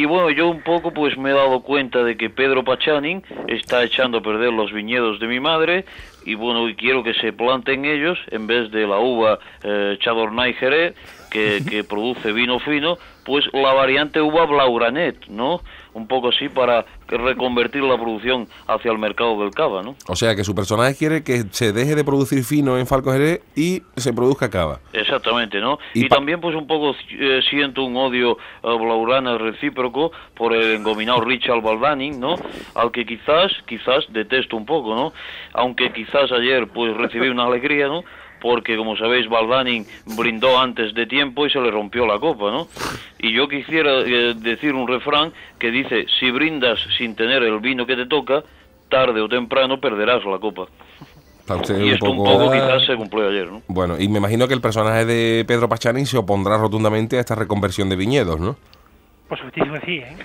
Y 0.00 0.06
bueno, 0.06 0.30
yo 0.30 0.48
un 0.48 0.62
poco 0.62 0.94
pues 0.94 1.18
me 1.18 1.28
he 1.28 1.34
dado 1.34 1.60
cuenta 1.60 2.02
de 2.02 2.16
que 2.16 2.30
Pedro 2.30 2.64
Pachanin 2.64 3.22
está 3.48 3.84
echando 3.84 4.16
a 4.16 4.22
perder 4.22 4.50
los 4.50 4.72
viñedos 4.72 5.20
de 5.20 5.26
mi 5.26 5.40
madre 5.40 5.84
y 6.24 6.36
bueno, 6.36 6.66
y 6.70 6.74
quiero 6.74 7.02
que 7.02 7.12
se 7.12 7.34
planten 7.34 7.84
ellos 7.84 8.18
en 8.30 8.46
vez 8.46 8.70
de 8.70 8.86
la 8.86 8.98
uva 8.98 9.38
eh, 9.62 9.98
Chardonnay 10.00 10.54
Jerez 10.54 10.94
que, 11.30 11.62
que 11.68 11.84
produce 11.84 12.32
vino 12.32 12.58
fino, 12.60 12.98
pues 13.24 13.44
la 13.52 13.72
variante 13.72 14.20
uva 14.20 14.46
Blaugranet, 14.46 15.28
¿no? 15.28 15.60
Un 15.92 16.06
poco 16.06 16.28
así 16.28 16.48
para 16.48 16.84
que 17.08 17.18
reconvertir 17.18 17.82
la 17.82 17.96
producción 17.96 18.46
hacia 18.66 18.92
el 18.92 18.98
mercado 18.98 19.40
del 19.40 19.50
cava, 19.50 19.82
¿no? 19.82 19.96
O 20.08 20.16
sea, 20.16 20.36
que 20.36 20.44
su 20.44 20.54
personaje 20.54 20.96
quiere 20.96 21.22
que 21.24 21.44
se 21.50 21.72
deje 21.72 21.94
de 21.94 22.04
producir 22.04 22.44
fino 22.44 22.78
en 22.78 22.86
Falcon 22.86 23.14
Jerez 23.14 23.40
y 23.56 23.82
se 23.96 24.12
produzca 24.12 24.50
cava. 24.50 24.80
Exactamente, 24.92 25.60
¿no? 25.60 25.78
Y 25.94 26.08
también 26.08 26.40
pues 26.40 26.54
un 26.54 26.66
poco 26.66 26.94
eh, 27.10 27.40
siento 27.48 27.84
un 27.84 27.96
odio 27.96 28.38
a 28.62 28.74
Blaurana 28.74 29.38
recíproco 29.38 30.12
por 30.34 30.54
el 30.54 30.76
engominado 30.76 31.20
Richard 31.20 31.60
Baldani, 31.60 32.10
¿no? 32.10 32.36
Al 32.74 32.92
que 32.92 33.04
quizás, 33.04 33.52
quizás 33.66 34.04
detesto 34.10 34.56
un 34.56 34.66
poco, 34.66 34.94
¿no? 34.94 35.12
Aunque 35.52 35.92
quizás 35.92 36.30
ayer 36.32 36.68
pues 36.68 36.96
recibí 36.96 37.28
una 37.28 37.46
alegría, 37.46 37.88
¿no? 37.88 38.04
Porque 38.40 38.76
como 38.76 38.96
sabéis 38.96 39.28
Baldani 39.28 39.84
brindó 40.16 40.58
antes 40.58 40.94
de 40.94 41.06
tiempo 41.06 41.46
y 41.46 41.50
se 41.50 41.60
le 41.60 41.70
rompió 41.70 42.06
la 42.06 42.18
copa, 42.18 42.50
¿no? 42.50 42.68
Y 43.18 43.32
yo 43.32 43.48
quisiera 43.48 44.00
eh, 44.00 44.34
decir 44.36 44.74
un 44.74 44.88
refrán 44.88 45.32
que 45.58 45.70
dice, 45.70 46.06
si 46.18 46.30
brindas 46.30 46.78
sin 46.96 47.14
tener 47.14 47.42
el 47.42 47.60
vino 47.60 47.86
que 47.86 47.96
te 47.96 48.06
toca, 48.06 48.42
tarde 48.88 49.20
o 49.20 49.28
temprano 49.28 49.80
perderás 49.80 50.24
la 50.24 50.38
copa. 50.38 50.66
Usted 51.48 51.78
Y 51.80 51.82
un 51.82 51.94
esto 51.94 52.10
un 52.10 52.18
poco... 52.18 52.38
poco 52.38 52.52
quizás 52.52 52.86
se 52.86 52.96
cumplió 52.96 53.28
ayer, 53.28 53.50
¿no? 53.50 53.62
Bueno, 53.66 53.96
y 53.98 54.08
me 54.08 54.18
imagino 54.18 54.46
que 54.46 54.54
el 54.54 54.60
personaje 54.60 55.04
de 55.04 55.44
Pedro 55.46 55.68
Pachanin 55.68 56.06
se 56.06 56.16
opondrá 56.16 56.56
rotundamente 56.58 57.16
a 57.16 57.20
esta 57.20 57.34
reconversión 57.34 57.88
de 57.88 57.96
viñedos, 57.96 58.38
¿no? 58.38 58.56
Por 59.28 59.38
supuestísimo 59.38 59.74
que 59.80 59.86
sí, 59.86 59.96
¿eh? 59.96 60.16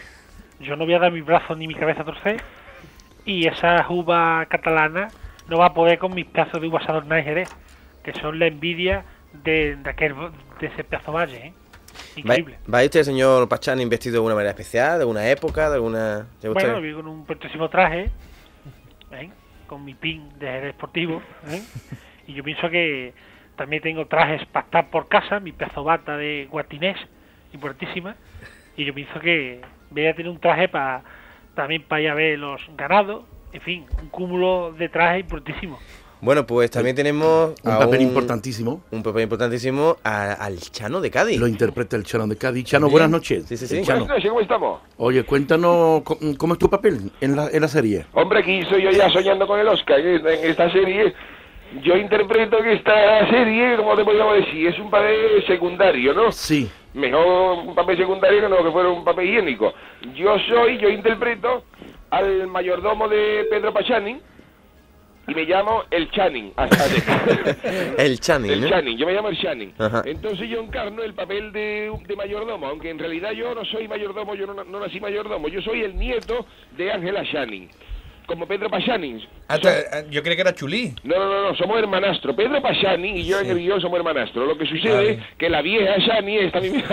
Yo 0.60 0.76
no 0.76 0.86
voy 0.86 0.94
a 0.94 1.00
dar 1.00 1.12
mi 1.12 1.22
brazo 1.22 1.56
ni 1.56 1.68
mi 1.68 1.76
cabeza 1.76 2.02
a 2.02 2.06
torcer 2.06 2.42
y 3.26 3.48
esa 3.48 3.86
uva 3.90 4.46
catalana 4.46 5.10
no 5.50 5.58
va 5.58 5.68
a 5.68 5.74
poder 5.74 5.98
con 6.00 6.14
mis 6.14 6.26
pedazos 6.26 6.62
de 6.62 6.68
uvas 6.68 6.84
y 6.84 7.24
Jerez, 7.24 7.56
que 8.06 8.14
son 8.22 8.38
la 8.38 8.46
envidia 8.46 9.04
de, 9.44 9.78
de, 9.78 9.90
aquel, 9.90 10.14
de 10.60 10.68
ese 10.68 10.84
pedazo 10.84 11.12
valle, 11.12 11.48
¿eh? 11.48 11.54
¿Va, 12.18 12.38
Increíble. 12.38 12.60
va 12.72 12.84
usted, 12.84 13.02
señor 13.02 13.50
Pachán, 13.50 13.82
investido 13.82 14.14
de 14.14 14.18
alguna 14.18 14.36
manera 14.36 14.52
especial, 14.52 14.98
de 14.98 15.02
alguna 15.02 15.28
época, 15.28 15.70
de 15.70 15.76
alguna... 15.76 16.28
Bueno, 16.44 16.82
vivo 16.82 17.02
con 17.02 17.12
un 17.12 17.26
precioso 17.26 17.68
traje, 17.68 18.12
¿eh? 19.12 19.30
con 19.66 19.84
mi 19.84 19.96
pin 19.96 20.30
de 20.38 20.62
deportivo, 20.62 21.20
¿eh? 21.48 21.64
y 22.28 22.34
yo 22.34 22.44
pienso 22.44 22.70
que 22.70 23.14
también 23.56 23.82
tengo 23.82 24.06
trajes 24.06 24.46
para 24.48 24.66
estar 24.66 24.90
por 24.92 25.08
casa, 25.08 25.40
mi 25.40 25.52
pedazo 25.52 25.84
bata 25.84 26.16
de 26.16 26.48
guatinés, 26.52 26.98
importantísima, 27.54 28.16
y 28.78 28.86
yo 28.86 28.94
pienso 28.94 29.20
que 29.20 29.62
voy 29.90 30.06
a 30.06 30.16
tener 30.16 30.30
un 30.32 30.40
traje 30.40 30.68
para 30.70 31.02
también 31.56 31.82
para 31.82 32.02
ir 32.02 32.10
a 32.10 32.14
ver 32.14 32.38
los 32.38 32.62
ganados, 32.78 33.26
en 33.52 33.62
fin, 33.62 33.86
un 34.00 34.10
cúmulo 34.10 34.74
de 34.74 34.90
trajes 34.90 35.22
importantísimo. 35.22 35.80
Bueno, 36.22 36.48
pues 36.48 36.72
también 36.72 36.96
tenemos 36.96 37.54
Un 37.64 37.72
a 37.72 37.80
papel 37.80 38.02
importantísimo. 38.02 38.82
Un 38.92 39.04
papel 39.04 39.24
importantísimo 39.24 39.98
a- 40.04 40.34
al 40.34 40.58
Chano 40.60 41.00
de 41.02 41.12
Cádiz. 41.12 41.40
Lo 41.40 41.48
interpreta 41.48 41.96
el 41.98 42.04
Chano 42.04 42.26
de 42.28 42.38
Cádiz. 42.38 42.66
Chano, 42.66 42.90
buenas 42.90 43.10
noches. 43.10 43.46
Sí, 43.48 43.58
sí, 43.58 43.68
sí. 43.68 43.82
Chano. 43.84 44.00
Buenas 44.06 44.18
noches, 44.18 44.30
¿cómo 44.30 44.42
estamos? 44.42 44.82
Oye, 44.98 45.24
cuéntanos 45.24 46.02
cómo 46.38 46.54
es 46.54 46.60
tu 46.60 46.70
papel 46.70 47.12
en 47.22 47.36
la, 47.36 47.50
en 47.52 47.62
la 47.62 47.68
serie. 47.68 48.06
Hombre, 48.14 48.40
aquí 48.40 48.64
soy 48.70 48.84
yo 48.84 48.92
ya 48.92 49.10
soñando 49.10 49.46
con 49.46 49.60
el 49.60 49.68
Oscar. 49.68 50.02
que 50.02 50.16
En 50.16 50.28
esta 50.50 50.72
serie, 50.72 51.14
yo 51.84 51.96
interpreto 51.98 52.58
que 52.64 52.74
esta 52.74 53.30
serie, 53.30 53.76
como 53.78 53.96
te 53.96 54.04
podríamos 54.04 54.36
decir, 54.38 54.68
es 54.68 54.80
un 54.80 54.90
papel 54.90 55.44
secundario, 55.46 56.14
¿no? 56.14 56.32
Sí. 56.32 56.70
Mejor 56.94 57.60
un 57.68 57.76
papel 57.76 57.98
secundario 57.98 58.42
que 58.42 58.50
no 58.50 58.64
que 58.64 58.72
fuera 58.72 58.90
un 58.90 59.04
papel 59.04 59.28
higiénico. 59.30 59.74
Yo 60.16 60.38
soy, 60.48 60.78
yo 60.80 60.90
interpreto 60.90 61.66
al 62.10 62.48
mayordomo 62.48 63.08
de 63.10 63.46
Pedro 63.50 63.74
Pachani 63.74 64.18
y 65.28 65.34
me 65.34 65.44
llamo 65.46 65.84
el 65.92 66.10
Channing. 66.12 66.54
hasta 66.56 66.88
de- 66.88 67.96
El 67.98 68.20
Channing, 68.20 68.52
el 68.52 68.62
¿no? 68.62 68.70
Channing, 68.70 68.98
yo 68.98 69.06
me 69.06 69.14
llamo 69.14 69.30
el 69.30 69.38
Channing. 69.40 69.74
Ajá. 69.78 70.04
Entonces 70.06 70.48
yo 70.50 70.60
encarno 70.62 71.02
el 71.04 71.14
papel 71.14 71.52
de, 71.52 71.92
de 72.08 72.16
mayordomo, 72.16 72.68
aunque 72.68 72.90
en 72.90 73.00
realidad 73.00 73.32
yo 73.32 73.54
no 73.56 73.66
soy 73.66 73.88
mayordomo, 73.88 74.36
yo 74.36 74.46
no, 74.48 74.64
no 74.64 74.80
nací 74.80 75.00
mayordomo, 75.00 75.48
yo 75.48 75.62
soy 75.62 75.82
el 75.82 75.96
nieto 75.98 76.46
de 76.78 76.92
Ángela 76.92 77.24
Channing, 77.32 77.70
como 78.26 78.48
Pedro 78.48 78.70
Pachani. 78.70 79.26
Ah, 79.48 79.58
te- 79.60 79.70
ah, 79.70 80.04
yo 80.10 80.22
creía 80.22 80.36
que 80.36 80.42
era 80.42 80.54
Chulí. 80.56 80.94
No, 81.04 81.18
no, 81.18 81.26
no, 81.26 81.44
no, 81.50 81.56
somos 81.56 81.78
hermanastro. 81.78 82.36
Pedro 82.36 82.62
Pachani 82.62 83.20
y 83.20 83.26
yo 83.26 83.40
en 83.40 83.50
el 83.52 83.58
guion 83.60 83.80
somos 83.82 83.98
hermanastro. 83.98 84.46
Lo 84.46 84.58
que 84.58 84.66
sucede 84.66 84.94
Vale. 84.96 85.10
es 85.12 85.20
que 85.38 85.50
la 85.50 85.62
vieja 85.62 85.98
Shani 85.98 86.38
esta 86.38 86.58
a 86.60 86.62
mí, 86.62 86.70
me- 86.70 86.84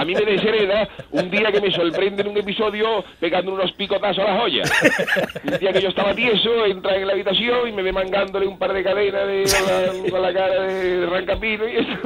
a 0.00 0.04
mí- 0.04 0.14
me 0.14 0.24
deshereda 0.32 0.88
un 1.12 1.30
día 1.30 1.52
que 1.52 1.60
me 1.60 1.70
sorprende 1.70 2.22
en 2.22 2.28
un 2.28 2.36
episodio 2.38 3.04
pegando 3.20 3.52
unos 3.54 3.70
picotazos 3.72 4.24
a 4.24 4.34
la 4.34 4.40
joya. 4.40 4.62
Un 5.44 5.58
día 5.58 5.72
que 5.72 5.80
yo 5.82 5.88
estaba 5.90 6.14
tieso, 6.14 6.64
entra 6.66 6.96
en 6.96 7.06
la 7.06 7.12
habitación 7.12 7.68
y 7.68 7.72
me 7.72 7.82
ve 7.82 7.92
mangándole 7.92 8.46
un 8.46 8.58
par 8.58 8.72
de 8.72 8.82
cadenas 8.82 9.26
de, 9.26 9.44
con, 9.44 9.66
la, 10.04 10.10
con 10.10 10.22
la 10.22 10.32
cara 10.32 10.62
de 10.62 11.06
Rancapino 11.06 11.68
y 11.68 11.76
eso. 11.76 11.92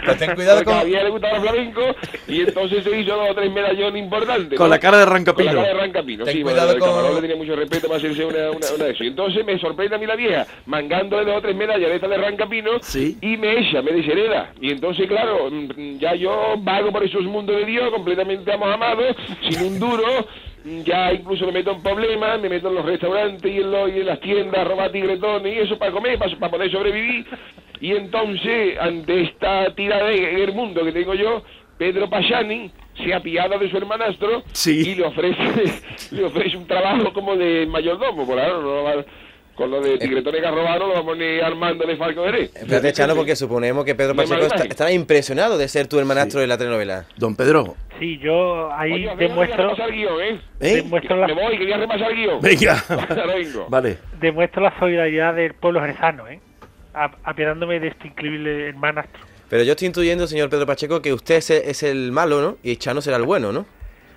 Pero 0.00 0.16
ten 0.16 0.34
cuidado 0.34 0.58
Porque 0.58 0.70
a 0.70 0.74
la 0.74 0.80
con... 0.80 0.88
vieja 0.88 1.04
le 1.04 1.10
gustaba 1.10 1.36
el 1.36 1.42
flamenco 1.42 1.80
y 2.28 2.40
entonces 2.42 2.84
se 2.84 3.00
hizo 3.00 3.16
dos 3.16 3.30
o 3.30 3.34
tres 3.34 3.50
medallones 3.52 4.02
importantes. 4.02 4.58
Con 4.58 4.68
¿no? 4.68 4.74
la 4.74 4.78
cara 4.80 4.98
de 4.98 5.04
Con 5.04 5.12
Rancapino. 5.14 5.52
la 5.52 5.62
cara 5.62 5.68
de 5.68 5.74
Rancapino, 5.80 6.24
Ten 6.24 6.34
sí, 6.34 6.42
cuidado 6.42 6.76
bueno, 6.78 7.02
con- 7.02 7.14
le 7.16 7.20
tenía 7.20 7.36
mucho 7.36 7.56
respeto 7.56 7.86
para 7.88 7.98
hacerse 7.98 8.24
una, 8.24 8.50
una, 8.50 8.66
una 8.74 8.84
de 8.84 8.90
eso. 8.92 9.04
Y 9.04 9.08
entonces 9.08 9.44
me 9.44 9.58
sorprende 9.58 9.96
a 9.96 9.98
mí 9.98 10.06
la 10.06 10.16
vieja, 10.16 10.46
mangándole 10.66 11.24
dos 11.24 11.36
o 11.38 11.40
tres 11.42 11.56
medallas 11.56 11.88
de 11.88 11.94
estas 11.96 12.10
de 12.10 12.18
Rancapino, 12.18 12.70
Sí. 12.82 13.16
y 13.20 13.36
me 13.36 13.58
echa, 13.58 13.82
me 13.82 13.92
deshereda. 13.92 14.52
Y 14.60 14.70
entonces, 14.70 15.06
claro, 15.08 15.48
mm, 15.50 15.98
ya 15.98 16.14
yo 16.14 16.54
vago 16.58 16.92
por 16.92 17.02
esos 17.04 17.22
mundos 17.24 17.56
de 17.56 17.64
Dios, 17.64 17.90
completamente 17.90 18.52
amado, 18.52 19.02
sin 19.48 19.62
un 19.66 19.78
duro, 19.80 20.04
mm, 20.64 20.82
ya 20.82 21.12
incluso 21.12 21.46
me 21.46 21.52
meto 21.52 21.72
en 21.72 21.82
problemas, 21.82 22.40
me 22.40 22.48
meto 22.48 22.68
en 22.68 22.74
los 22.74 22.84
restaurantes 22.84 23.50
y 23.52 23.58
en, 23.58 23.70
los- 23.70 23.88
y 23.90 24.00
en 24.00 24.06
las 24.06 24.20
tiendas 24.20 24.66
robar 24.68 24.92
tigretones 24.92 25.54
y 25.56 25.58
eso 25.60 25.78
para 25.78 25.92
comer, 25.92 26.18
para, 26.18 26.36
para 26.36 26.50
poder 26.50 26.70
sobrevivir. 26.70 27.26
Y 27.80 27.92
entonces, 27.92 28.76
ante 28.78 29.22
esta 29.22 29.74
tirada 29.74 30.12
en 30.12 30.36
el 30.38 30.52
mundo 30.52 30.84
que 30.84 30.92
tengo 30.92 31.14
yo, 31.14 31.42
Pedro 31.78 32.10
Pachani 32.10 32.70
se 32.96 33.14
apiada 33.14 33.56
de 33.58 33.70
su 33.70 33.76
hermanastro 33.76 34.42
Sí. 34.52 34.80
y 34.90 34.94
le 34.96 35.06
ofrece 35.06 35.38
le 36.10 36.24
ofrece 36.24 36.56
un 36.56 36.66
trabajo 36.66 37.12
como 37.12 37.36
de 37.36 37.66
mayordomo, 37.66 38.26
por 38.26 38.38
ahora 38.38 38.52
no 38.54 38.60
lo 38.62 38.84
va- 38.84 39.04
con 39.54 39.70
lo 39.70 39.80
de 39.82 39.98
tigretones 39.98 40.40
que 40.40 40.46
ha 40.46 40.50
robado 40.50 40.78
no 40.78 40.86
lo 40.88 40.94
vamos 40.94 41.18
ni 41.18 41.38
armando 41.38 41.86
de 41.86 41.94
Falco 41.96 42.24
Jerez. 42.24 42.50
Espérate, 42.56 42.92
Chano, 42.94 43.14
porque 43.14 43.36
suponemos 43.36 43.84
que 43.84 43.94
Pedro 43.94 44.14
Pacheco 44.14 44.40
está- 44.46 44.64
estará 44.64 44.90
impresionado 44.92 45.58
de 45.58 45.68
ser 45.68 45.86
tu 45.86 45.98
hermanastro 45.98 46.40
de 46.40 46.46
la 46.46 46.56
telenovela. 46.56 47.04
Don 47.18 47.36
Pedro. 47.36 47.74
Sí, 47.98 48.18
yo 48.18 48.72
ahí 48.72 48.92
Oye, 48.92 49.06
venga, 49.08 49.14
voy 49.16 49.24
a 49.24 49.28
demuestro, 49.28 49.62
repasar 49.64 49.88
el 49.90 49.94
guion, 49.96 50.20
¿eh? 50.22 50.40
¿Eh? 50.60 50.74
demuestro, 50.76 51.16
Me 51.16 51.28
la, 51.28 51.34
voy, 51.34 51.58
quería 51.58 51.76
repasar 51.76 52.10
el 52.10 52.16
guion. 52.16 52.40
Venga. 52.40 52.84
Ahora 52.88 53.26
vengo. 53.26 53.66
Vale. 53.68 53.98
demuestro 54.18 54.62
la 54.62 54.78
solidaridad 54.78 55.34
del 55.34 55.52
pueblo 55.52 55.80
jerezano, 55.82 56.26
¿eh? 56.26 56.40
A- 56.94 57.10
apiadándome 57.24 57.80
de 57.80 57.88
este 57.88 58.08
increíble 58.08 58.68
hermanastro. 58.68 59.20
Pero 59.50 59.64
yo 59.64 59.72
estoy 59.72 59.86
intuyendo, 59.88 60.26
señor 60.26 60.48
Pedro 60.48 60.64
Pacheco, 60.64 61.02
que 61.02 61.12
usted 61.12 61.34
es, 61.36 61.50
es 61.50 61.82
el 61.82 62.12
malo, 62.12 62.40
¿no? 62.40 62.56
Y 62.62 62.76
Chano 62.76 63.02
será 63.02 63.16
el 63.18 63.24
bueno, 63.24 63.52
¿no? 63.52 63.66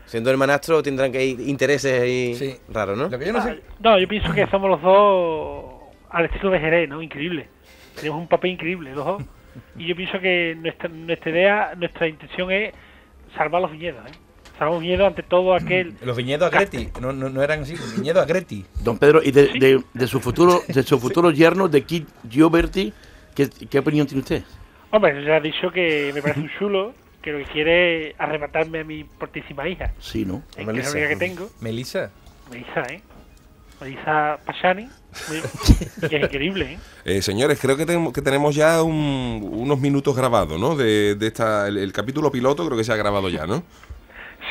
Siendo 0.06 0.30
hermanastro 0.30 0.84
tendrán 0.84 1.12
que 1.12 1.26
ir 1.26 1.40
intereses 1.42 2.02
ahí 2.02 2.36
Sí. 2.36 2.56
raros, 2.70 2.98
¿no? 2.98 3.10
Lo 3.10 3.18
que 3.18 3.26
yo 3.26 3.34
no 3.34 3.42
sé... 3.42 3.60
No, 3.80 3.98
yo 4.00 4.08
pienso 4.08 4.32
que 4.32 4.46
somos 4.48 4.70
los 4.70 4.82
dos 4.82 5.66
al 6.12 6.26
estilo 6.26 6.52
de 6.52 6.60
Jerez, 6.60 6.88
¿no? 6.88 7.02
Increíble. 7.02 7.48
Tenemos 7.96 8.20
un 8.22 8.28
papel 8.28 8.52
increíble, 8.52 8.94
los 8.94 9.06
dos. 9.06 9.24
Y 9.78 9.88
yo 9.88 9.96
pienso 9.96 10.20
que 10.20 10.56
nuestra, 10.60 10.88
nuestra 10.90 11.32
idea, 11.32 11.74
nuestra 11.76 12.08
intención 12.08 12.52
es 12.52 12.74
salvar 13.36 13.62
los 13.62 13.72
viñedos, 13.72 14.06
¿eh? 14.08 14.12
Salvar 14.60 14.74
los 14.74 14.82
viñedos 14.82 15.08
ante 15.08 15.24
todo 15.24 15.56
aquel... 15.56 15.96
Los 16.04 16.16
viñedos 16.16 16.48
a 16.48 16.56
Greti. 16.56 16.90
No, 17.02 17.12
no, 17.12 17.30
no 17.30 17.42
eran 17.42 17.62
así. 17.62 17.76
Viñedos 17.96 18.22
a 18.22 18.26
Greti. 18.28 18.66
Don 18.84 19.00
Pedro, 19.00 19.22
y 19.24 19.32
de, 19.32 19.48
de, 19.48 19.84
de 19.94 20.08
su 20.08 20.20
futuro 20.20 20.62
de 20.68 20.84
su 20.84 21.00
futuro 21.00 21.32
yerno, 21.32 21.68
de 21.68 21.82
Kid 21.82 22.04
Gioberti, 22.30 22.94
¿qué, 23.34 23.50
¿qué 23.50 23.80
opinión 23.80 24.06
tiene 24.06 24.22
usted? 24.22 24.44
Hombre, 24.96 25.26
ya 25.26 25.38
he 25.38 25.42
dicho 25.42 25.72
que 25.72 26.12
me 26.14 26.22
parece 26.22 26.40
un 26.42 26.52
chulo, 26.60 26.94
que 27.20 27.32
lo 27.32 27.40
que 27.40 27.46
quiere 27.46 28.10
es 28.10 28.16
arrebatarme 28.20 28.82
a 28.82 28.84
mi 28.84 29.04
portísima 29.04 29.68
hija. 29.68 29.92
Sí, 29.98 30.24
¿no? 30.24 30.44
Es 30.56 30.68
que 30.68 30.80
es 30.80 30.86
la 30.86 30.92
única 30.92 31.08
que 31.10 31.16
tengo. 31.16 31.50
Melissa. 31.62 32.12
Melissa, 32.52 32.82
¿eh? 32.94 33.02
Melissa 33.82 34.40
Pachani, 34.46 34.88
muy- 35.30 35.42
que 36.10 36.16
es 36.18 36.24
increíble, 36.24 36.74
¿eh? 36.74 36.78
Eh, 37.06 37.22
señores, 37.24 37.60
creo 37.60 37.76
que, 37.76 37.88
tenemos- 37.88 38.14
que 38.14 38.22
tenemos 38.22 38.54
ya 38.54 38.84
un- 38.84 39.50
unos 39.52 39.80
minutos 39.80 40.16
grabados, 40.16 40.60
¿no? 40.60 40.76
De, 40.76 41.16
de 41.16 41.26
esta, 41.28 41.68
el, 41.68 41.78
el 41.78 41.92
capítulo 41.92 42.32
piloto 42.32 42.64
creo 42.64 42.78
que 42.78 42.84
se 42.84 42.94
ha 42.94 42.96
grabado 42.96 43.30
ya, 43.30 43.48
¿no? 43.48 43.64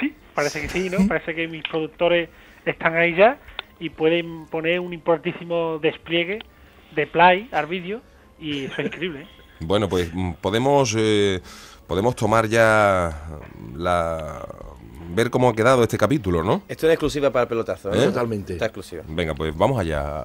Sí, 0.01 0.13
parece 0.35 0.61
que 0.63 0.69
sí, 0.69 0.91
¿no? 0.91 1.07
Parece 1.07 1.37
que 1.37 1.47
mis 1.47 1.63
productores 1.63 2.29
están 2.67 2.97
ahí 2.97 3.15
ya 3.15 3.39
y 3.79 3.91
pueden 3.91 4.47
poner 4.47 4.81
un 4.81 4.93
importantísimo 4.93 5.79
despliegue 5.79 6.41
de 6.97 7.07
play 7.07 7.49
al 7.53 7.67
vídeo 7.67 8.03
y 8.41 8.65
eso 8.65 8.75
es 8.81 8.87
increíble, 8.87 9.21
¿eh? 9.21 9.27
Bueno, 9.65 9.89
pues 9.89 10.11
mm, 10.13 10.33
podemos 10.41 10.95
eh, 10.97 11.41
podemos 11.87 12.17
tomar 12.17 12.49
ya 12.49 13.29
la 13.77 14.47
ver 15.15 15.31
cómo 15.31 15.49
ha 15.49 15.55
quedado 15.55 15.83
este 15.83 15.99
capítulo, 15.99 16.43
¿no? 16.43 16.63
Esto 16.69 16.87
es 16.87 16.93
exclusiva 16.95 17.31
para 17.31 17.45
el 17.45 17.49
pelotazo, 17.49 17.93
¿eh? 17.93 18.03
¿Eh? 18.03 18.07
Totalmente. 18.07 18.55
Está 18.55 18.67
exclusiva. 18.67 19.03
Venga, 19.07 19.35
pues 19.35 19.57
vamos 19.57 19.79
allá. 19.79 20.25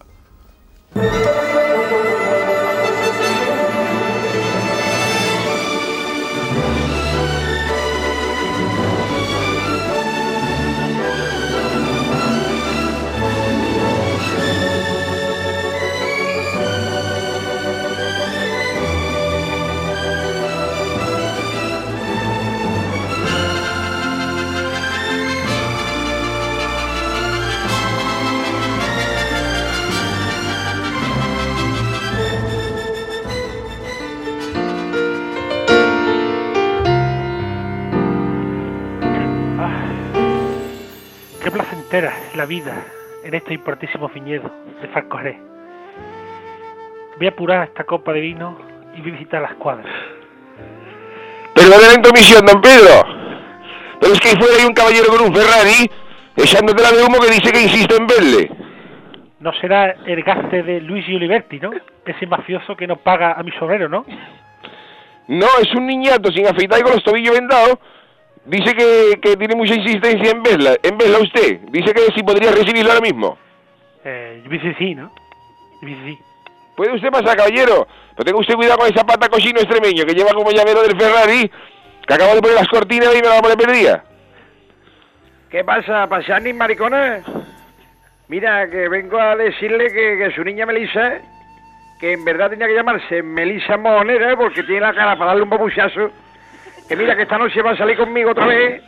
La 41.91 42.45
vida 42.45 42.83
en 43.23 43.33
estos 43.33 43.53
importantísimos 43.53 44.13
viñedos 44.13 44.51
de 44.81 44.87
Falco 44.89 45.17
Jerez. 45.19 45.37
Voy 47.17 47.27
a 47.27 47.29
apurar 47.29 47.63
esta 47.69 47.85
copa 47.85 48.11
de 48.11 48.19
vino 48.19 48.57
y 48.93 48.99
voy 48.99 49.11
a 49.11 49.13
visitar 49.13 49.41
las 49.41 49.53
cuadras. 49.53 49.87
Perdone 51.55 51.87
la 51.87 51.93
intromisión, 51.93 52.45
don 52.45 52.61
Pedro. 52.61 53.05
Pero 54.01 54.13
es 54.13 54.19
que 54.19 54.29
ahí 54.29 54.35
fuera 54.35 54.53
hay 54.59 54.65
un 54.65 54.73
caballero 54.73 55.07
con 55.07 55.21
un 55.21 55.33
Ferrari 55.33 55.89
echándotela 56.35 56.91
de 56.91 57.03
humo 57.03 57.19
que 57.19 57.31
dice 57.31 57.51
que 57.53 57.61
insiste 57.61 57.95
en 57.95 58.05
verle. 58.05 58.51
No 59.39 59.53
será 59.53 59.95
el 60.05 60.23
gaste 60.23 60.63
de 60.63 60.81
Luigi 60.81 61.15
Oliverti, 61.15 61.59
¿no? 61.59 61.71
Ese 62.05 62.27
mafioso 62.27 62.75
que 62.75 62.85
no 62.85 62.97
paga 62.97 63.31
a 63.33 63.43
mi 63.43 63.51
sobrero, 63.53 63.87
¿no? 63.87 64.05
No, 65.27 65.47
es 65.61 65.73
un 65.73 65.87
niñato 65.87 66.31
sin 66.33 66.47
afeitar 66.47 66.79
y 66.79 66.83
con 66.83 66.93
los 66.93 67.03
tobillos 67.03 67.33
vendados. 67.33 67.77
Dice 68.47 68.73
que, 68.73 69.19
que 69.21 69.35
tiene 69.35 69.55
mucha 69.55 69.75
insistencia 69.75 70.31
en 70.31 70.41
verla, 70.41 70.77
en 70.81 70.97
verla 70.97 71.19
usted. 71.19 71.59
Dice 71.69 71.93
que 71.93 72.13
si 72.15 72.23
podría 72.23 72.51
recibirlo 72.51 72.91
ahora 72.91 73.01
mismo. 73.01 73.37
Eh, 74.05 74.41
yo 74.41 74.49
que 74.49 74.73
sí, 74.79 74.95
¿no? 74.95 75.11
Yo 75.81 75.87
que 75.87 75.95
sí. 76.05 76.17
¿Puede 76.77 76.95
usted 76.95 77.11
pasar, 77.11 77.35
caballero? 77.35 77.87
Pero 78.15 78.25
tenga 78.25 78.39
usted 78.39 78.55
cuidado 78.55 78.79
con 78.79 78.87
esa 78.87 79.03
pata 79.03 79.27
cochino 79.27 79.59
extremeño 79.59 80.05
que 80.05 80.13
lleva 80.13 80.31
como 80.31 80.51
llavero 80.51 80.81
del 80.81 80.97
Ferrari, 80.97 81.51
que 82.07 82.13
acabo 82.13 82.35
de 82.35 82.41
poner 82.41 82.55
las 82.55 82.67
cortinas 82.69 83.13
y 83.13 83.17
me 83.17 83.27
la 83.27 83.33
va 83.33 83.39
a 83.39 83.41
poner 83.41 83.57
perdida. 83.57 84.03
¿Qué 85.49 85.63
pasa, 85.65 86.07
Pachani, 86.07 86.53
maricona? 86.53 87.21
Mira, 88.29 88.69
que 88.69 88.87
vengo 88.87 89.19
a 89.19 89.35
decirle 89.35 89.91
que, 89.91 90.17
que 90.19 90.31
su 90.35 90.43
niña 90.43 90.65
Melissa, 90.65 91.19
que 91.99 92.13
en 92.13 92.23
verdad 92.23 92.49
tenía 92.49 92.67
que 92.67 92.75
llamarse 92.75 93.21
Melissa 93.23 93.75
Monera, 93.75 94.37
porque 94.37 94.63
tiene 94.63 94.81
la 94.81 94.93
cara 94.93 95.17
para 95.17 95.31
darle 95.31 95.43
un 95.43 95.49
babuchazo, 95.49 96.11
que 96.87 96.95
mira 96.95 97.15
que 97.15 97.23
esta 97.23 97.37
noche 97.37 97.61
va 97.61 97.71
a 97.71 97.77
salir 97.77 97.97
conmigo 97.97 98.31
otra 98.31 98.47
vez 98.47 98.81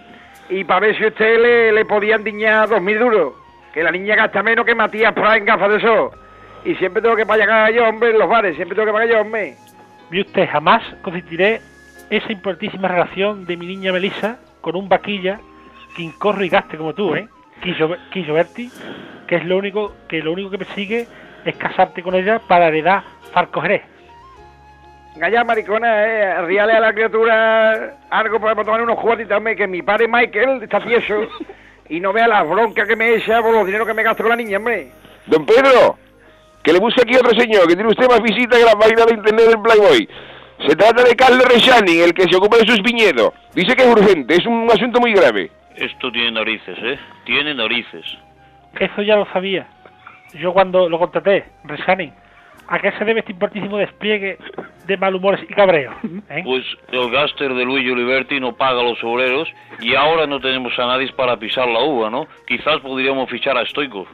y 0.50 0.63
para 0.63 0.79
ver 0.82 0.98
si 0.98 1.06
usted 1.06 1.39
le, 1.39 1.72
le 1.72 1.86
podía 1.86 2.15
endiñar 2.15 2.70
dos 2.70 2.82
mil 2.82 2.98
duros, 2.98 3.34
que 3.74 3.84
la 3.84 3.91
niña 3.91 4.15
gasta 4.15 4.41
menos 4.41 4.65
que 4.65 4.74
Matías 4.74 5.13
Prat 5.13 5.38
en 5.38 5.46
gafas 5.46 5.72
de 5.72 5.82
sol. 5.82 6.12
Y 6.65 6.75
siempre 6.75 7.01
tengo 7.01 7.15
que 7.15 7.25
pagar 7.25 7.72
yo, 7.72 7.88
hombre, 7.88 8.10
en 8.12 8.20
los 8.20 8.27
bares, 8.27 8.56
siempre 8.56 8.75
tengo 8.75 8.88
que 8.88 8.94
pagar 8.94 9.10
yo, 9.10 9.22
hombre. 9.22 9.56
Ve 10.10 10.22
usted, 10.22 10.50
jamás 10.50 10.84
consentiré 11.01 11.62
esa 12.10 12.32
importantísima 12.32 12.88
relación 12.88 13.46
de 13.46 13.56
mi 13.56 13.68
niña 13.68 13.91
Melissa 13.91 14.39
con 14.62 14.75
un 14.75 14.89
vaquilla 14.89 15.39
que 15.96 16.01
incorre 16.01 16.48
y 16.48 16.50
gaste 16.50 16.77
como 16.77 16.94
tú, 16.94 17.15
¿eh? 17.15 17.27
Berti, 18.34 18.72
que 19.27 19.36
es 19.36 19.46
lo 19.46 19.58
único 19.58 19.94
que 20.08 20.22
lo 20.22 20.32
único 20.32 20.50
que 20.50 20.58
persigue 20.58 21.08
es 21.46 21.56
casarte 21.58 22.01
con 22.01 22.15
ella 22.15 22.39
para 22.39 22.68
heredar 22.68 23.03
Farco 23.34 23.62
Ya, 25.16 25.44
maricona, 25.44 26.06
eh, 26.06 26.42
ríale 26.44 26.74
a 26.74 26.80
la 26.80 26.94
criatura 26.94 27.98
algo 28.10 28.39
para 28.39 28.63
tomar 28.63 28.82
unos 28.82 28.98
hombre, 28.98 29.56
que 29.56 29.68
mi 29.68 29.82
padre 29.82 30.08
Michael 30.08 30.63
está 30.63 30.80
tieso 30.80 31.28
Y 31.89 32.00
no 32.00 32.13
vea 32.13 32.28
las 32.28 32.48
broncas 32.48 32.88
que 32.88 32.96
me 32.96 33.16
echa 33.16 33.42
por 33.42 33.54
los 33.54 33.66
dineros 33.66 33.88
que 33.88 33.94
me 33.94 34.04
gasto 34.04 34.24
con 34.24 34.30
la 34.30 34.36
niña, 34.36 34.58
hombre. 34.58 34.89
Don 35.25 35.46
Pedro, 35.46 35.98
que 36.63 36.72
le 36.72 36.80
busque 36.80 37.01
aquí 37.01 37.16
otro 37.16 37.32
señor, 37.32 37.68
que 37.68 37.75
tiene 37.75 37.89
usted 37.89 38.08
más 38.08 38.22
visitas 38.22 38.60
que 38.60 38.66
la 38.66 38.78
página 38.78 39.06
de 39.06 39.16
internet 39.16 39.48
del 39.48 39.62
Playboy. 39.62 40.10
Se 40.68 40.75
trata 40.75 41.04
de 41.04 41.16
Carlos 41.16 41.46
Rechani, 41.46 42.00
el 42.00 42.13
que 42.13 42.24
se 42.30 42.36
ocupa 42.38 42.58
de 42.58 42.68
sus 42.68 42.82
viñedos. 42.84 43.34
Dice 43.56 43.75
que 43.75 43.84
es 43.84 43.89
urgente, 43.89 44.36
es 44.36 44.46
un 44.46 44.70
asunto 44.70 45.00
muy 45.00 45.13
grave. 45.13 45.50
Esto 45.75 46.12
tiene 46.12 46.32
narices, 46.32 46.78
¿eh? 46.82 47.00
Tiene 47.25 47.56
narices. 47.56 48.06
Eso 48.78 49.01
ya 49.01 49.16
lo 49.16 49.25
sabía. 49.32 49.66
Yo 50.34 50.54
cuando 50.54 50.89
lo 50.89 51.00
contraté, 51.00 51.46
Resani, 51.63 52.12
¿a 52.69 52.79
qué 52.79 52.91
se 52.91 53.03
debe 53.03 53.21
este 53.21 53.31
importantísimo 53.31 53.77
despliegue 53.77 54.38
de 54.85 54.97
malhumores 54.97 55.41
y 55.43 55.53
cabreos? 55.53 55.95
¿eh? 56.29 56.41
Pues 56.43 56.63
el 56.91 57.09
gáster 57.11 57.53
de 57.53 57.65
Luigi 57.65 57.89
Oliverti 57.89 58.39
no 58.39 58.55
paga 58.55 58.81
a 58.81 58.83
los 58.83 59.03
obreros 59.03 59.51
y 59.79 59.95
ahora 59.95 60.27
no 60.27 60.39
tenemos 60.39 60.77
a 60.77 60.85
nadie 60.85 61.11
para 61.13 61.38
pisar 61.38 61.67
la 61.67 61.81
uva, 61.81 62.09
¿no? 62.09 62.27
Quizás 62.47 62.79
podríamos 62.79 63.29
fichar 63.29 63.57
a 63.57 63.65
Stoikov. 63.65 64.07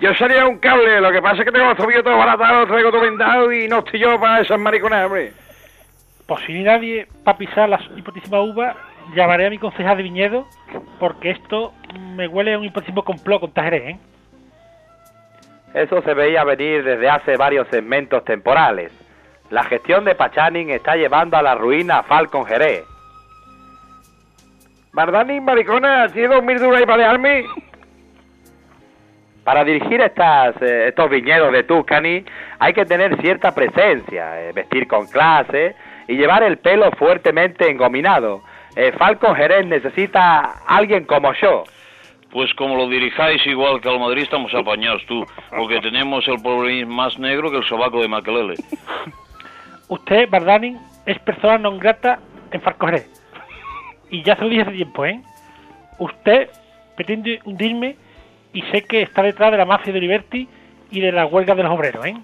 Yo 0.00 0.14
sería 0.14 0.46
un 0.46 0.58
cable, 0.58 1.00
lo 1.00 1.10
que 1.10 1.20
pasa 1.20 1.38
es 1.38 1.44
que 1.44 1.50
tengo 1.50 1.66
los 1.66 1.76
tobillos 1.76 2.04
todos 2.04 2.18
baratados, 2.18 2.68
traigo 2.68 2.92
todo 2.92 3.00
vendado 3.00 3.52
y 3.52 3.66
no 3.66 3.80
estoy 3.80 3.98
yo 3.98 4.20
para 4.20 4.40
esas 4.40 4.60
mariconas, 4.60 5.06
hombre. 5.06 5.32
Pues 6.26 6.44
si 6.46 6.52
hay 6.52 6.62
nadie 6.62 7.08
para 7.24 7.36
pisar 7.36 7.68
la 7.68 7.80
importantísima 7.96 8.40
uva, 8.40 8.76
llamaré 9.16 9.46
a 9.46 9.50
mi 9.50 9.58
concejal 9.58 9.96
de 9.96 10.04
viñedo, 10.04 10.46
porque 11.00 11.30
esto 11.30 11.72
me 12.14 12.28
huele 12.28 12.54
a 12.54 12.58
un 12.58 12.64
importantísimo 12.64 13.02
complot 13.02 13.40
con 13.40 13.52
Tajeré, 13.52 13.90
¿eh? 13.90 13.98
Eso 15.74 16.02
se 16.02 16.14
veía 16.14 16.44
venir 16.44 16.82
desde 16.84 17.08
hace 17.08 17.36
varios 17.36 17.68
segmentos 17.68 18.24
temporales. 18.24 18.92
La 19.50 19.64
gestión 19.64 20.04
de 20.04 20.14
Pachanin 20.14 20.70
está 20.70 20.96
llevando 20.96 21.36
a 21.36 21.42
la 21.42 21.54
ruina 21.54 21.98
a 21.98 22.02
Falcon 22.02 22.44
Jerez. 22.46 22.84
Bardani, 24.92 25.40
maricona, 25.40 26.08
¿tiene 26.08 26.34
dos 26.34 26.42
mil 26.42 26.58
duros 26.58 26.78
ahí 26.78 26.86
para 29.48 29.64
dirigir 29.64 29.98
estas, 30.02 30.60
eh, 30.60 30.88
estos 30.88 31.08
viñedos 31.08 31.50
de 31.52 31.62
Tuscany 31.62 32.22
hay 32.58 32.74
que 32.74 32.84
tener 32.84 33.18
cierta 33.22 33.54
presencia, 33.54 34.42
eh, 34.42 34.52
vestir 34.52 34.86
con 34.86 35.06
clase 35.06 35.74
y 36.06 36.16
llevar 36.16 36.42
el 36.42 36.58
pelo 36.58 36.90
fuertemente 36.92 37.70
engominado. 37.70 38.42
Eh, 38.76 38.92
Falcon 38.98 39.34
Jerez 39.34 39.64
necesita 39.64 40.60
alguien 40.66 41.04
como 41.04 41.32
yo. 41.32 41.64
Pues 42.30 42.52
como 42.54 42.76
lo 42.76 42.88
dirijáis 42.88 43.44
igual 43.46 43.80
que 43.80 43.88
al 43.88 44.00
Madrid 44.00 44.22
estamos 44.22 44.52
apañados 44.54 45.04
tú, 45.06 45.24
porque 45.50 45.80
tenemos 45.80 46.26
el 46.28 46.40
problema 46.42 46.94
más 46.94 47.18
negro 47.18 47.50
que 47.50 47.58
el 47.58 47.64
sobaco 47.64 48.00
de 48.00 48.08
Makelele. 48.08 48.54
Usted, 49.88 50.28
Bardani, 50.28 50.76
es 51.06 51.18
persona 51.20 51.56
non 51.56 51.80
grata 51.80 52.20
en 52.52 52.60
Farcoré. 52.60 53.08
Y 54.10 54.22
ya 54.22 54.36
se 54.36 54.42
lo 54.44 54.50
dije 54.50 54.62
hace 54.62 54.72
tiempo, 54.72 55.06
¿eh? 55.06 55.20
Usted 55.98 56.50
pretende 56.94 57.40
hundirme 57.44 57.96
y 58.52 58.60
sé 58.70 58.82
que 58.82 59.02
está 59.02 59.22
detrás 59.22 59.50
de 59.50 59.58
la 59.58 59.64
mafia 59.64 59.92
de 59.92 60.00
Liberty 60.00 60.48
y 60.90 61.00
de 61.00 61.12
las 61.12 61.32
huelgas 61.32 61.56
de 61.56 61.62
los 61.62 61.72
obreros, 61.72 62.04
¿eh? 62.04 62.16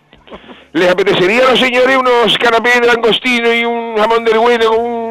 ¿Les 0.72 0.90
apetecería 0.90 1.46
a 1.46 1.50
los 1.50 1.60
señores 1.60 1.96
unos 1.96 2.36
canapés 2.38 2.80
de 2.80 2.86
langostino 2.86 3.54
y 3.54 3.64
un 3.64 3.96
jamón 3.96 4.24
del 4.24 4.38
bueno 4.38 4.68
con 4.68 4.80
un 4.84 5.03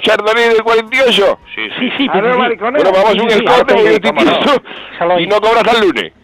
chardonnay 0.00 0.48
del 0.50 0.62
48? 0.62 1.38
Sí, 1.54 1.68
Sí, 1.78 1.90
sí, 1.96 2.08
A 2.12 2.20
ver, 2.20 2.32
sí. 2.32 2.38
maricones. 2.38 2.82
Bueno, 2.82 2.98
vamos 2.98 3.12
Sí, 3.12 3.18
a 3.18 3.22
un 3.22 3.30
sí, 3.30 3.44
escote 3.44 3.78
sí, 3.78 3.84
sí, 4.02 4.12
no. 5.06 5.18
y 5.20 5.26
no 5.26 5.40
cobra 5.40 5.60
hasta 5.60 5.72
el 5.78 5.86
lunes. 5.86 6.12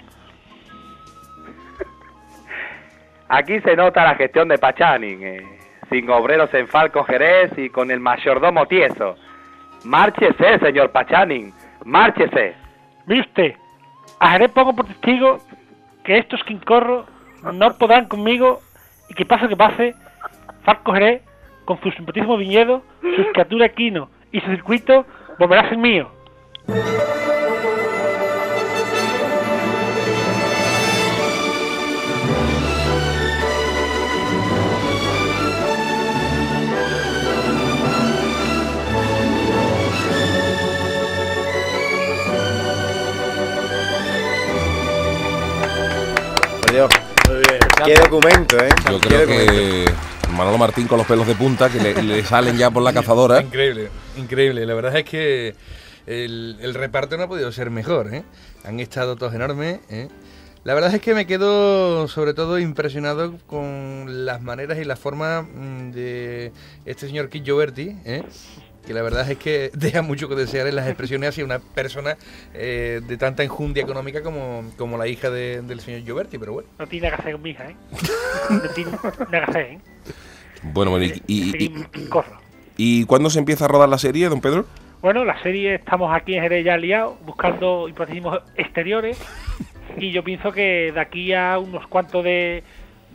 Aquí 3.29 3.61
se 3.61 3.77
nota 3.77 4.05
la 4.05 4.15
gestión 4.17 4.49
de 4.49 4.59
Pachanin, 4.59 5.23
eh, 5.23 5.59
sin 5.91 6.09
obreros 6.11 6.53
en 6.55 6.69
Falcon 6.69 7.05
Jerez 7.05 7.51
y 7.57 7.69
con 7.71 7.91
el 7.91 8.01
mayordomo 8.01 8.67
tieso. 8.67 9.17
Márchese, 9.85 10.59
señor 10.61 10.91
Pachanin, 10.93 11.53
márchese. 11.85 12.55
Usted, 13.07 13.55
a 14.21 14.31
Jerez 14.33 14.51
pongo 14.53 14.75
por 14.75 14.87
testigo 14.87 15.41
que 16.05 16.17
estos 16.19 16.43
quincorros 16.45 17.07
no 17.53 17.77
podrán 17.77 18.07
conmigo 18.09 18.61
y 19.09 19.15
que 19.15 19.25
pase 19.27 19.45
lo 19.45 19.49
que 19.51 19.57
pase, 19.57 19.95
Farco 20.65 20.93
Jerez, 20.95 21.23
con 21.65 21.81
su 21.81 21.91
simpatismo 21.93 22.37
viñedo, 22.37 22.83
su 23.01 23.23
escatura 23.23 23.67
equino 23.67 24.11
y 24.33 24.41
su 24.41 24.47
circuito, 24.51 25.07
volverá 25.39 25.63
a 25.63 25.69
ser 25.69 25.79
mío. 25.79 26.11
Por 46.61 46.73
Dios. 46.73 46.91
Qué 47.85 47.95
documento, 47.95 48.57
¿eh? 48.59 48.69
Yo 48.91 49.01
Qué 49.01 49.09
creo 49.09 49.21
documento. 49.21 49.53
que 49.53 49.85
Manolo 50.33 50.59
Martín 50.59 50.87
con 50.89 50.99
los 50.99 51.07
pelos 51.07 51.27
de 51.27 51.35
punta 51.35 51.71
que 51.71 51.81
le, 51.81 52.03
le 52.03 52.25
salen 52.25 52.57
ya 52.57 52.71
por 52.71 52.83
la 52.83 52.93
cazadora. 52.93 53.41
Increíble, 53.41 53.89
increíble. 54.17 54.67
La 54.67 54.75
verdad 54.75 54.97
es 54.97 55.05
que 55.05 55.55
el, 56.07 56.57
el 56.61 56.75
reparto 56.75 57.17
no 57.17 57.25
ha 57.25 57.29
podido 57.29 57.51
ser 57.53 57.71
mejor. 57.71 58.13
¿eh? 58.13 58.25
Han 58.65 58.81
estado 58.81 59.17
todos 59.17 59.35
enormes. 59.35 59.81
¿eh? 59.91 60.09
La 60.65 60.75
verdad 60.75 60.95
es 60.95 61.01
que 61.01 61.15
me 61.15 61.27
quedo 61.27 62.09
sobre 62.09 62.35
todo 62.35 62.59
impresionado 62.59 63.35
con 63.47 64.25
las 64.27 64.43
maneras 64.43 64.79
y 64.79 64.85
la 64.85 64.97
forma 64.97 65.43
mm, 65.43 65.93
de 65.93 66.53
este 66.85 67.07
señor 67.07 67.29
Kit 67.29 67.45
Gioberti, 67.45 67.97
¿eh? 68.05 68.23
que 68.87 68.93
la 68.93 69.03
verdad 69.03 69.31
es 69.31 69.39
que 69.39 69.71
deja 69.75 70.03
mucho 70.03 70.29
que 70.29 70.35
desear 70.35 70.67
en 70.67 70.77
las 70.77 70.87
expresiones 70.89 71.29
hacia 71.31 71.45
una 71.45 71.59
persona 71.59 72.17
eh, 72.55 73.01
de 73.07 73.17
tanta 73.19 73.43
enjundia 73.45 73.83
económica 73.83 74.23
como, 74.23 74.65
como 74.77 74.97
la 74.99 75.07
hija 75.07 75.31
de- 75.31 75.63
del 75.63 75.81
señor 75.81 76.03
Gioberti, 76.03 76.39
pero 76.39 76.55
bueno. 76.55 76.69
No 76.79 76.87
tiene 76.87 77.07
nada 77.09 77.17
que 77.17 77.23
hacer 77.23 77.33
con 77.35 77.43
mi 77.43 77.51
hija, 77.51 77.65
¿eh? 77.71 77.77
No 78.51 78.61
tiene 78.75 78.91
nada 78.91 79.13
que 79.31 79.37
hacer, 79.51 79.63
¿eh? 79.65 79.81
Bueno, 80.73 80.91
bueno, 80.93 81.05
y, 81.07 81.23
y, 81.27 81.65
y-. 81.65 81.87
¿y 82.77 83.05
cuándo 83.05 83.31
se 83.31 83.39
empieza 83.39 83.67
a 83.67 83.69
rodar 83.69 83.89
la 83.89 83.99
serie, 83.99 84.29
don 84.29 84.41
Pedro? 84.41 84.67
Bueno, 85.03 85.25
la 85.25 85.41
serie 85.43 85.75
estamos 85.75 86.11
aquí 86.15 86.35
en 86.35 86.43
Jerez 86.43 86.65
ya 86.65 86.77
liados, 86.77 87.15
buscando 87.27 87.89
hipotéticos 87.89 88.41
exteriores. 88.57 89.21
Y 89.99 90.11
yo 90.13 90.25
pienso 90.25 90.51
que 90.51 90.91
de 90.93 91.01
aquí 91.01 91.33
a 91.35 91.59
unos 91.59 91.87
cuantos 91.87 92.25
de, 92.25 92.65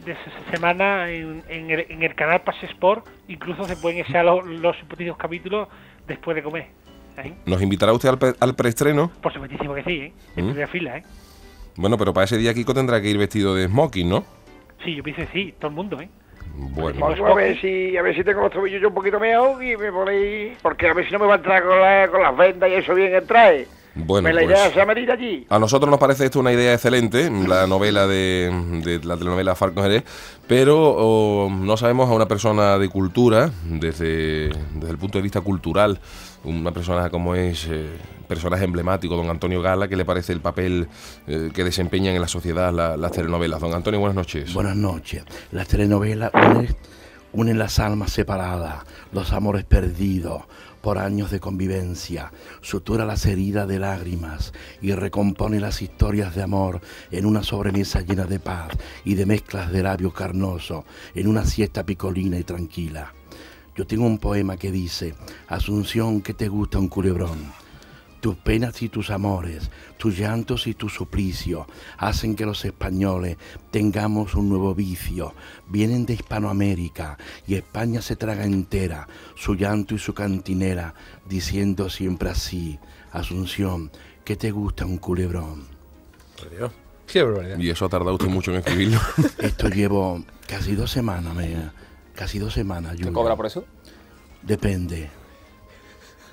de 0.05 0.13
se- 0.13 0.51
semana 0.55 1.09
en, 1.09 1.43
en 1.49 1.71
el, 1.71 1.85
en 1.89 2.03
el 2.03 2.13
canal 2.15 2.41
Pase 2.41 2.67
Sport 2.67 3.05
incluso 3.27 3.67
se 3.67 3.75
pueden 3.75 3.99
echar 3.99 4.23
los, 4.23 4.45
los 4.45 4.77
hipotéticos 4.79 5.17
capítulos 5.17 5.67
después 6.07 6.35
de 6.35 6.43
comer. 6.43 6.67
¿eh? 7.17 7.33
¿Nos 7.47 7.61
invitará 7.61 7.91
usted 7.91 8.09
al, 8.09 8.17
pre- 8.19 8.35
al 8.39 8.55
preestreno? 8.55 9.11
Por 9.21 9.33
supuestísimo 9.33 9.73
que 9.73 9.83
sí, 9.83 9.91
¿eh? 9.93 10.13
En 10.37 10.45
¿Mm? 10.45 10.49
primera 10.49 10.67
fila, 10.67 10.97
¿eh? 10.97 11.03
Bueno, 11.75 11.97
pero 11.97 12.13
para 12.13 12.25
ese 12.25 12.37
día 12.37 12.53
Kiko 12.53 12.73
tendrá 12.73 13.01
que 13.01 13.09
ir 13.09 13.17
vestido 13.17 13.55
de 13.55 13.67
smoking, 13.67 14.07
¿no? 14.07 14.23
Sí, 14.85 14.95
yo 14.95 15.03
pienso 15.03 15.21
que 15.23 15.27
sí, 15.33 15.53
todo 15.59 15.69
el 15.69 15.75
mundo, 15.75 15.99
¿eh? 15.99 16.07
Bueno, 16.61 16.99
Vamos 16.99 17.19
a 17.21 17.33
ver 17.35 17.59
si, 17.61 17.95
a 17.95 18.01
ver 18.01 18.15
si 18.15 18.23
tengo 18.23 18.41
los 18.41 18.51
tobillos 18.51 18.81
yo 18.81 18.89
un 18.89 18.93
poquito 18.93 19.19
mejor 19.19 19.63
y 19.63 19.77
me 19.77 19.91
ponéis... 19.91 20.57
Porque 20.61 20.87
a 20.87 20.93
ver 20.93 21.05
si 21.05 21.13
no 21.13 21.19
me 21.19 21.25
va 21.25 21.33
a 21.33 21.37
entrar 21.37 21.63
con, 21.63 21.79
la- 21.79 22.07
con 22.11 22.21
las 22.21 22.35
vendas 22.35 22.69
y 22.69 22.73
eso 22.73 22.93
bien 22.93 23.13
el 23.15 23.25
traje. 23.25 23.65
bueno 23.95 24.27
me 24.27 24.33
la 24.33 24.41
pues, 24.41 24.55
idea 24.57 24.67
es 24.67 24.87
venir 24.87 25.11
allí. 25.11 25.45
A 25.49 25.57
nosotros 25.57 25.89
nos 25.89 25.99
parece 25.99 26.25
esto 26.25 26.39
una 26.39 26.51
idea 26.51 26.73
excelente, 26.73 27.29
la 27.47 27.65
novela 27.65 28.07
de, 28.07 28.51
de 28.83 28.99
la 29.05 29.15
telenovela 29.17 29.55
Falcon 29.55 29.83
Jerez, 29.83 30.03
pero 30.47 30.77
oh, 30.97 31.49
no 31.49 31.77
sabemos 31.77 32.09
a 32.09 32.13
una 32.13 32.27
persona 32.27 32.77
de 32.77 32.89
cultura, 32.89 33.51
desde, 33.63 34.49
desde 34.73 34.91
el 34.91 34.97
punto 34.97 35.17
de 35.17 35.21
vista 35.21 35.41
cultural, 35.41 35.99
una 36.43 36.71
persona 36.71 37.09
como 37.09 37.35
es 37.35 37.67
eh, 37.69 37.87
personaje 38.27 38.63
emblemático, 38.63 39.15
don 39.15 39.29
Antonio 39.29 39.61
Gala, 39.61 39.87
que 39.87 39.95
le 39.95 40.05
parece 40.05 40.33
el 40.33 40.39
papel 40.41 40.87
eh, 41.27 41.49
que 41.53 41.63
desempeñan 41.63 42.15
en 42.15 42.21
la 42.21 42.27
sociedad 42.27 42.71
la- 42.73 42.95
las 42.97 43.11
telenovelas. 43.11 43.59
Don 43.59 43.73
Antonio, 43.73 43.99
buenas 43.99 44.15
noches. 44.15 44.53
Buenas 44.53 44.75
noches. 44.75 45.23
Las 45.51 45.67
telenovelas 45.67 46.31
unen, 46.33 46.75
unen 47.33 47.57
las 47.59 47.79
almas 47.79 48.11
separadas, 48.11 48.83
los 49.11 49.33
amores 49.33 49.63
perdidos 49.65 50.43
por 50.81 50.97
años 50.97 51.29
de 51.29 51.41
convivencia, 51.41 52.31
sutura 52.61 53.03
las 53.05 53.25
heridas 53.25 53.67
de 53.67 53.79
lágrimas 53.79 54.53
y 54.81 54.93
recompone 54.93 55.59
las 55.59 55.81
historias 55.81 56.33
de 56.35 56.41
amor 56.43 56.79
en 57.11 57.25
una 57.25 57.43
sobremesa 57.43 57.99
llena 57.99 58.23
de 58.23 58.39
paz 58.39 58.69
y 59.03 59.15
de 59.15 59.25
mezclas 59.25 59.73
de 59.73 59.83
labio 59.83 60.13
carnoso, 60.13 60.85
en 61.15 61.27
una 61.27 61.43
siesta 61.45 61.85
picolina 61.85 62.37
y 62.39 62.43
tranquila. 62.45 63.11
Yo 63.79 63.87
tengo 63.87 64.05
un 64.05 64.17
poema 64.17 64.57
que 64.57 64.73
dice, 64.73 65.15
Asunción, 65.47 66.19
que 66.19 66.33
te 66.33 66.49
gusta 66.49 66.79
un 66.79 66.89
culebrón. 66.89 67.53
Tus 68.19 68.35
penas 68.35 68.81
y 68.81 68.89
tus 68.89 69.09
amores, 69.09 69.71
tus 69.97 70.19
llantos 70.19 70.67
y 70.67 70.73
tu 70.73 70.89
suplicio 70.89 71.65
hacen 71.97 72.35
que 72.35 72.45
los 72.45 72.65
españoles 72.65 73.37
tengamos 73.71 74.35
un 74.35 74.49
nuevo 74.49 74.75
vicio. 74.75 75.33
Vienen 75.69 76.05
de 76.05 76.15
Hispanoamérica 76.15 77.17
y 77.47 77.55
España 77.55 78.01
se 78.01 78.17
traga 78.17 78.43
entera 78.43 79.07
su 79.35 79.55
llanto 79.55 79.95
y 79.95 79.97
su 79.97 80.13
cantinera, 80.13 80.93
diciendo 81.25 81.89
siempre 81.89 82.31
así, 82.31 82.77
Asunción, 83.13 83.91
que 84.25 84.35
te 84.35 84.51
gusta 84.51 84.85
un 84.85 84.97
culebrón. 84.97 85.63
Qué 87.07 87.23
barbaridad. 87.23 87.57
Y 87.57 87.69
eso 87.69 87.85
ha 87.85 87.89
tardado 87.89 88.15
usted 88.15 88.27
mucho 88.27 88.51
en 88.51 88.57
escribirlo. 88.57 88.99
Esto 89.37 89.69
llevo 89.69 90.21
casi 90.47 90.75
dos 90.75 90.91
semanas, 90.91 91.33
me, 91.33 91.55
casi 92.19 92.37
dos 92.37 92.53
semanas. 92.53 92.97
¿Te 92.97 93.13
cobra 93.13 93.37
por 93.37 93.45
eso? 93.45 93.63
Depende. 94.41 95.09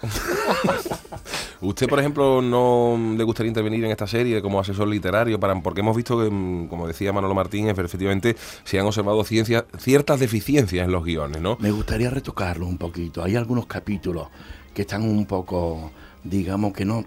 ¿Usted, 1.60 1.88
por 1.88 2.00
ejemplo, 2.00 2.42
no 2.42 2.98
le 3.16 3.22
gustaría 3.22 3.50
intervenir 3.50 3.84
en 3.84 3.92
esta 3.92 4.08
serie 4.08 4.42
como 4.42 4.58
asesor 4.58 4.88
literario? 4.88 5.38
Para, 5.38 5.54
porque 5.62 5.82
hemos 5.82 5.96
visto 5.96 6.18
que, 6.18 6.28
mm, 6.28 6.66
como 6.66 6.88
decía 6.88 7.12
Manolo 7.12 7.36
Martín, 7.36 7.68
efectivamente 7.68 8.36
se 8.64 8.80
han 8.80 8.86
observado 8.86 9.22
ciencias, 9.22 9.64
ciertas 9.78 10.18
deficiencias 10.18 10.84
en 10.84 10.90
los 10.90 11.04
guiones, 11.04 11.40
¿no? 11.40 11.56
Me 11.60 11.70
gustaría 11.70 12.10
retocarlo 12.10 12.66
un 12.66 12.78
poquito. 12.78 13.22
Hay 13.22 13.36
algunos 13.36 13.66
capítulos 13.66 14.26
que 14.74 14.82
están 14.82 15.02
un 15.02 15.24
poco, 15.24 15.92
digamos 16.24 16.72
que 16.72 16.84
no, 16.84 17.04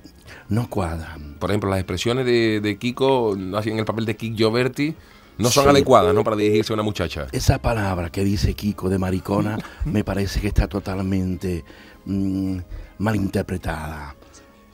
no 0.47 0.69
cuadran. 0.69 1.35
Por 1.37 1.51
ejemplo, 1.51 1.69
las 1.69 1.79
expresiones 1.79 2.25
de, 2.25 2.61
de 2.61 2.77
Kiko, 2.77 3.35
así 3.57 3.71
en 3.71 3.79
el 3.79 3.85
papel 3.85 4.05
de 4.05 4.15
Kik 4.15 4.37
Gioberti, 4.37 4.95
no 5.39 5.49
son 5.49 5.63
Sí. 5.63 5.69
adecuadas, 5.71 6.13
¿no? 6.13 6.23
Para 6.23 6.35
dirigirse 6.35 6.71
a 6.71 6.75
una 6.75 6.83
muchacha. 6.83 7.27
Esa 7.31 7.57
palabra 7.59 8.09
que 8.11 8.23
dice 8.23 8.53
Kiko 8.53 8.89
de 8.89 8.99
maricona 8.99 9.57
me 9.85 10.03
parece 10.03 10.39
que 10.39 10.47
está 10.49 10.67
totalmente 10.67 11.63
mm, 12.05 12.57
malinterpretada. 12.99 14.15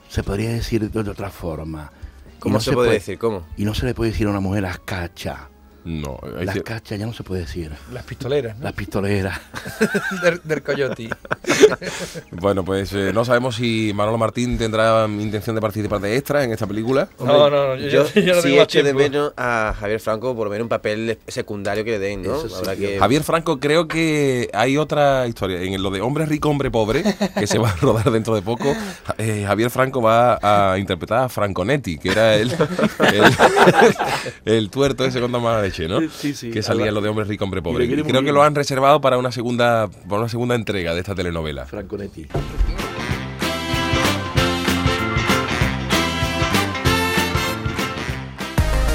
Se 0.08 0.22
podría 0.22 0.50
decir 0.50 0.90
de 0.90 1.10
otra 1.10 1.30
forma. 1.30 1.90
¿Cómo 2.38 2.60
se 2.60 2.72
puede 2.72 2.92
decir? 2.92 3.18
¿Cómo? 3.18 3.46
Y 3.56 3.64
no 3.64 3.74
se 3.74 3.86
le 3.86 3.94
puede 3.94 4.10
decir 4.10 4.26
a 4.26 4.30
una 4.30 4.40
mujer 4.40 4.62
las 4.62 4.78
cachas. 4.80 5.38
No, 5.86 6.18
Las 6.40 6.60
cachas 6.62 6.98
ya 6.98 7.06
no 7.06 7.12
se 7.12 7.22
puede 7.22 7.42
decir. 7.42 7.70
Las 7.92 8.02
pistoleras, 8.04 8.58
¿no? 8.58 8.64
Las 8.64 8.72
pistoleras. 8.72 9.40
del, 10.22 10.40
del 10.44 10.62
coyote. 10.62 11.08
Bueno, 12.32 12.64
pues 12.64 12.92
eh, 12.92 13.12
no 13.14 13.24
sabemos 13.24 13.56
si 13.56 13.92
Manolo 13.94 14.18
Martín 14.18 14.58
tendrá 14.58 15.06
intención 15.08 15.54
de 15.54 15.62
participar 15.62 16.00
de 16.00 16.16
extra 16.16 16.44
en 16.44 16.52
esta 16.52 16.66
película. 16.66 17.08
No, 17.18 17.48
no, 17.48 17.68
no, 17.68 17.76
yo, 17.76 17.88
Yo, 18.12 18.20
yo- 18.20 18.34
no 18.34 18.42
sí 18.42 18.54
más 18.56 18.64
echo 18.64 18.78
de 18.78 18.84
tiempo. 18.84 18.98
menos 19.00 19.32
a 19.36 19.74
Javier 19.78 20.00
Franco 20.00 20.34
por 20.36 20.46
lo 20.46 20.50
menos 20.50 20.64
un 20.64 20.68
papel 20.68 21.18
secundario 21.26 21.84
que 21.84 21.92
le 21.92 21.98
den, 21.98 22.22
¿no? 22.22 22.36
Eso 22.36 22.48
sí, 22.48 22.54
Habrá 22.58 22.74
yo- 22.74 22.80
que... 22.88 22.98
Javier 22.98 23.22
Franco, 23.22 23.58
creo 23.60 23.88
que 23.88 24.50
hay 24.52 24.76
otra 24.76 25.26
historia. 25.26 25.60
En 25.62 25.82
lo 25.82 25.90
de 25.90 26.00
hombre 26.00 26.26
rico, 26.26 26.48
hombre 26.50 26.70
pobre, 26.70 27.04
que 27.38 27.46
se 27.46 27.58
va 27.58 27.70
a 27.70 27.76
rodar 27.76 28.10
dentro 28.10 28.34
de 28.34 28.42
poco, 28.42 28.74
eh, 29.18 29.44
Javier 29.46 29.70
Franco 29.70 30.02
va 30.02 30.38
a 30.72 30.78
interpretar 30.78 31.18
a 31.24 31.28
Franconetti, 31.28 31.98
que 31.98 32.10
era 32.10 32.34
el, 32.34 32.50
el, 32.52 33.24
el 34.44 34.70
tuerto 34.70 35.04
ese 35.04 35.20
con 35.20 35.30
mala 35.30 35.62
leche, 35.76 35.88
¿no? 35.88 36.00
Sí, 36.10 36.34
sí. 36.34 36.50
Que 36.50 36.62
salía 36.62 36.86
en 36.86 36.94
lo 36.94 37.00
de 37.00 37.08
hombre 37.08 37.24
rico, 37.24 37.44
hombre 37.44 37.60
Y 37.60 37.62
pobre. 37.62 37.84
Y 37.84 38.02
creo 38.02 38.22
que 38.22 38.32
lo 38.32 38.42
han 38.42 38.54
reservado 38.54 39.00
para 39.00 39.18
una 39.18 39.32
segunda, 39.32 39.88
para 39.88 40.20
una 40.20 40.28
segunda 40.28 40.54
entrega 40.54 40.94
de 40.94 41.00
esta 41.00 41.14
telenovela. 41.14 41.66
Franconetti. 41.66 42.26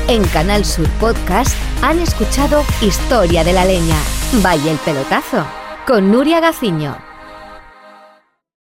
En 0.08 0.24
Canal 0.26 0.66
Sur 0.66 0.90
Podcast 1.00 1.56
han 1.82 2.00
escuchado 2.00 2.64
Historia 2.82 3.44
de 3.44 3.54
la 3.54 3.64
Leña. 3.64 3.98
Vaya 4.44 4.72
el 4.72 4.78
pelotazo. 4.80 5.46
Con 5.88 6.12
Nuria 6.12 6.42
Gaciño. 6.42 7.11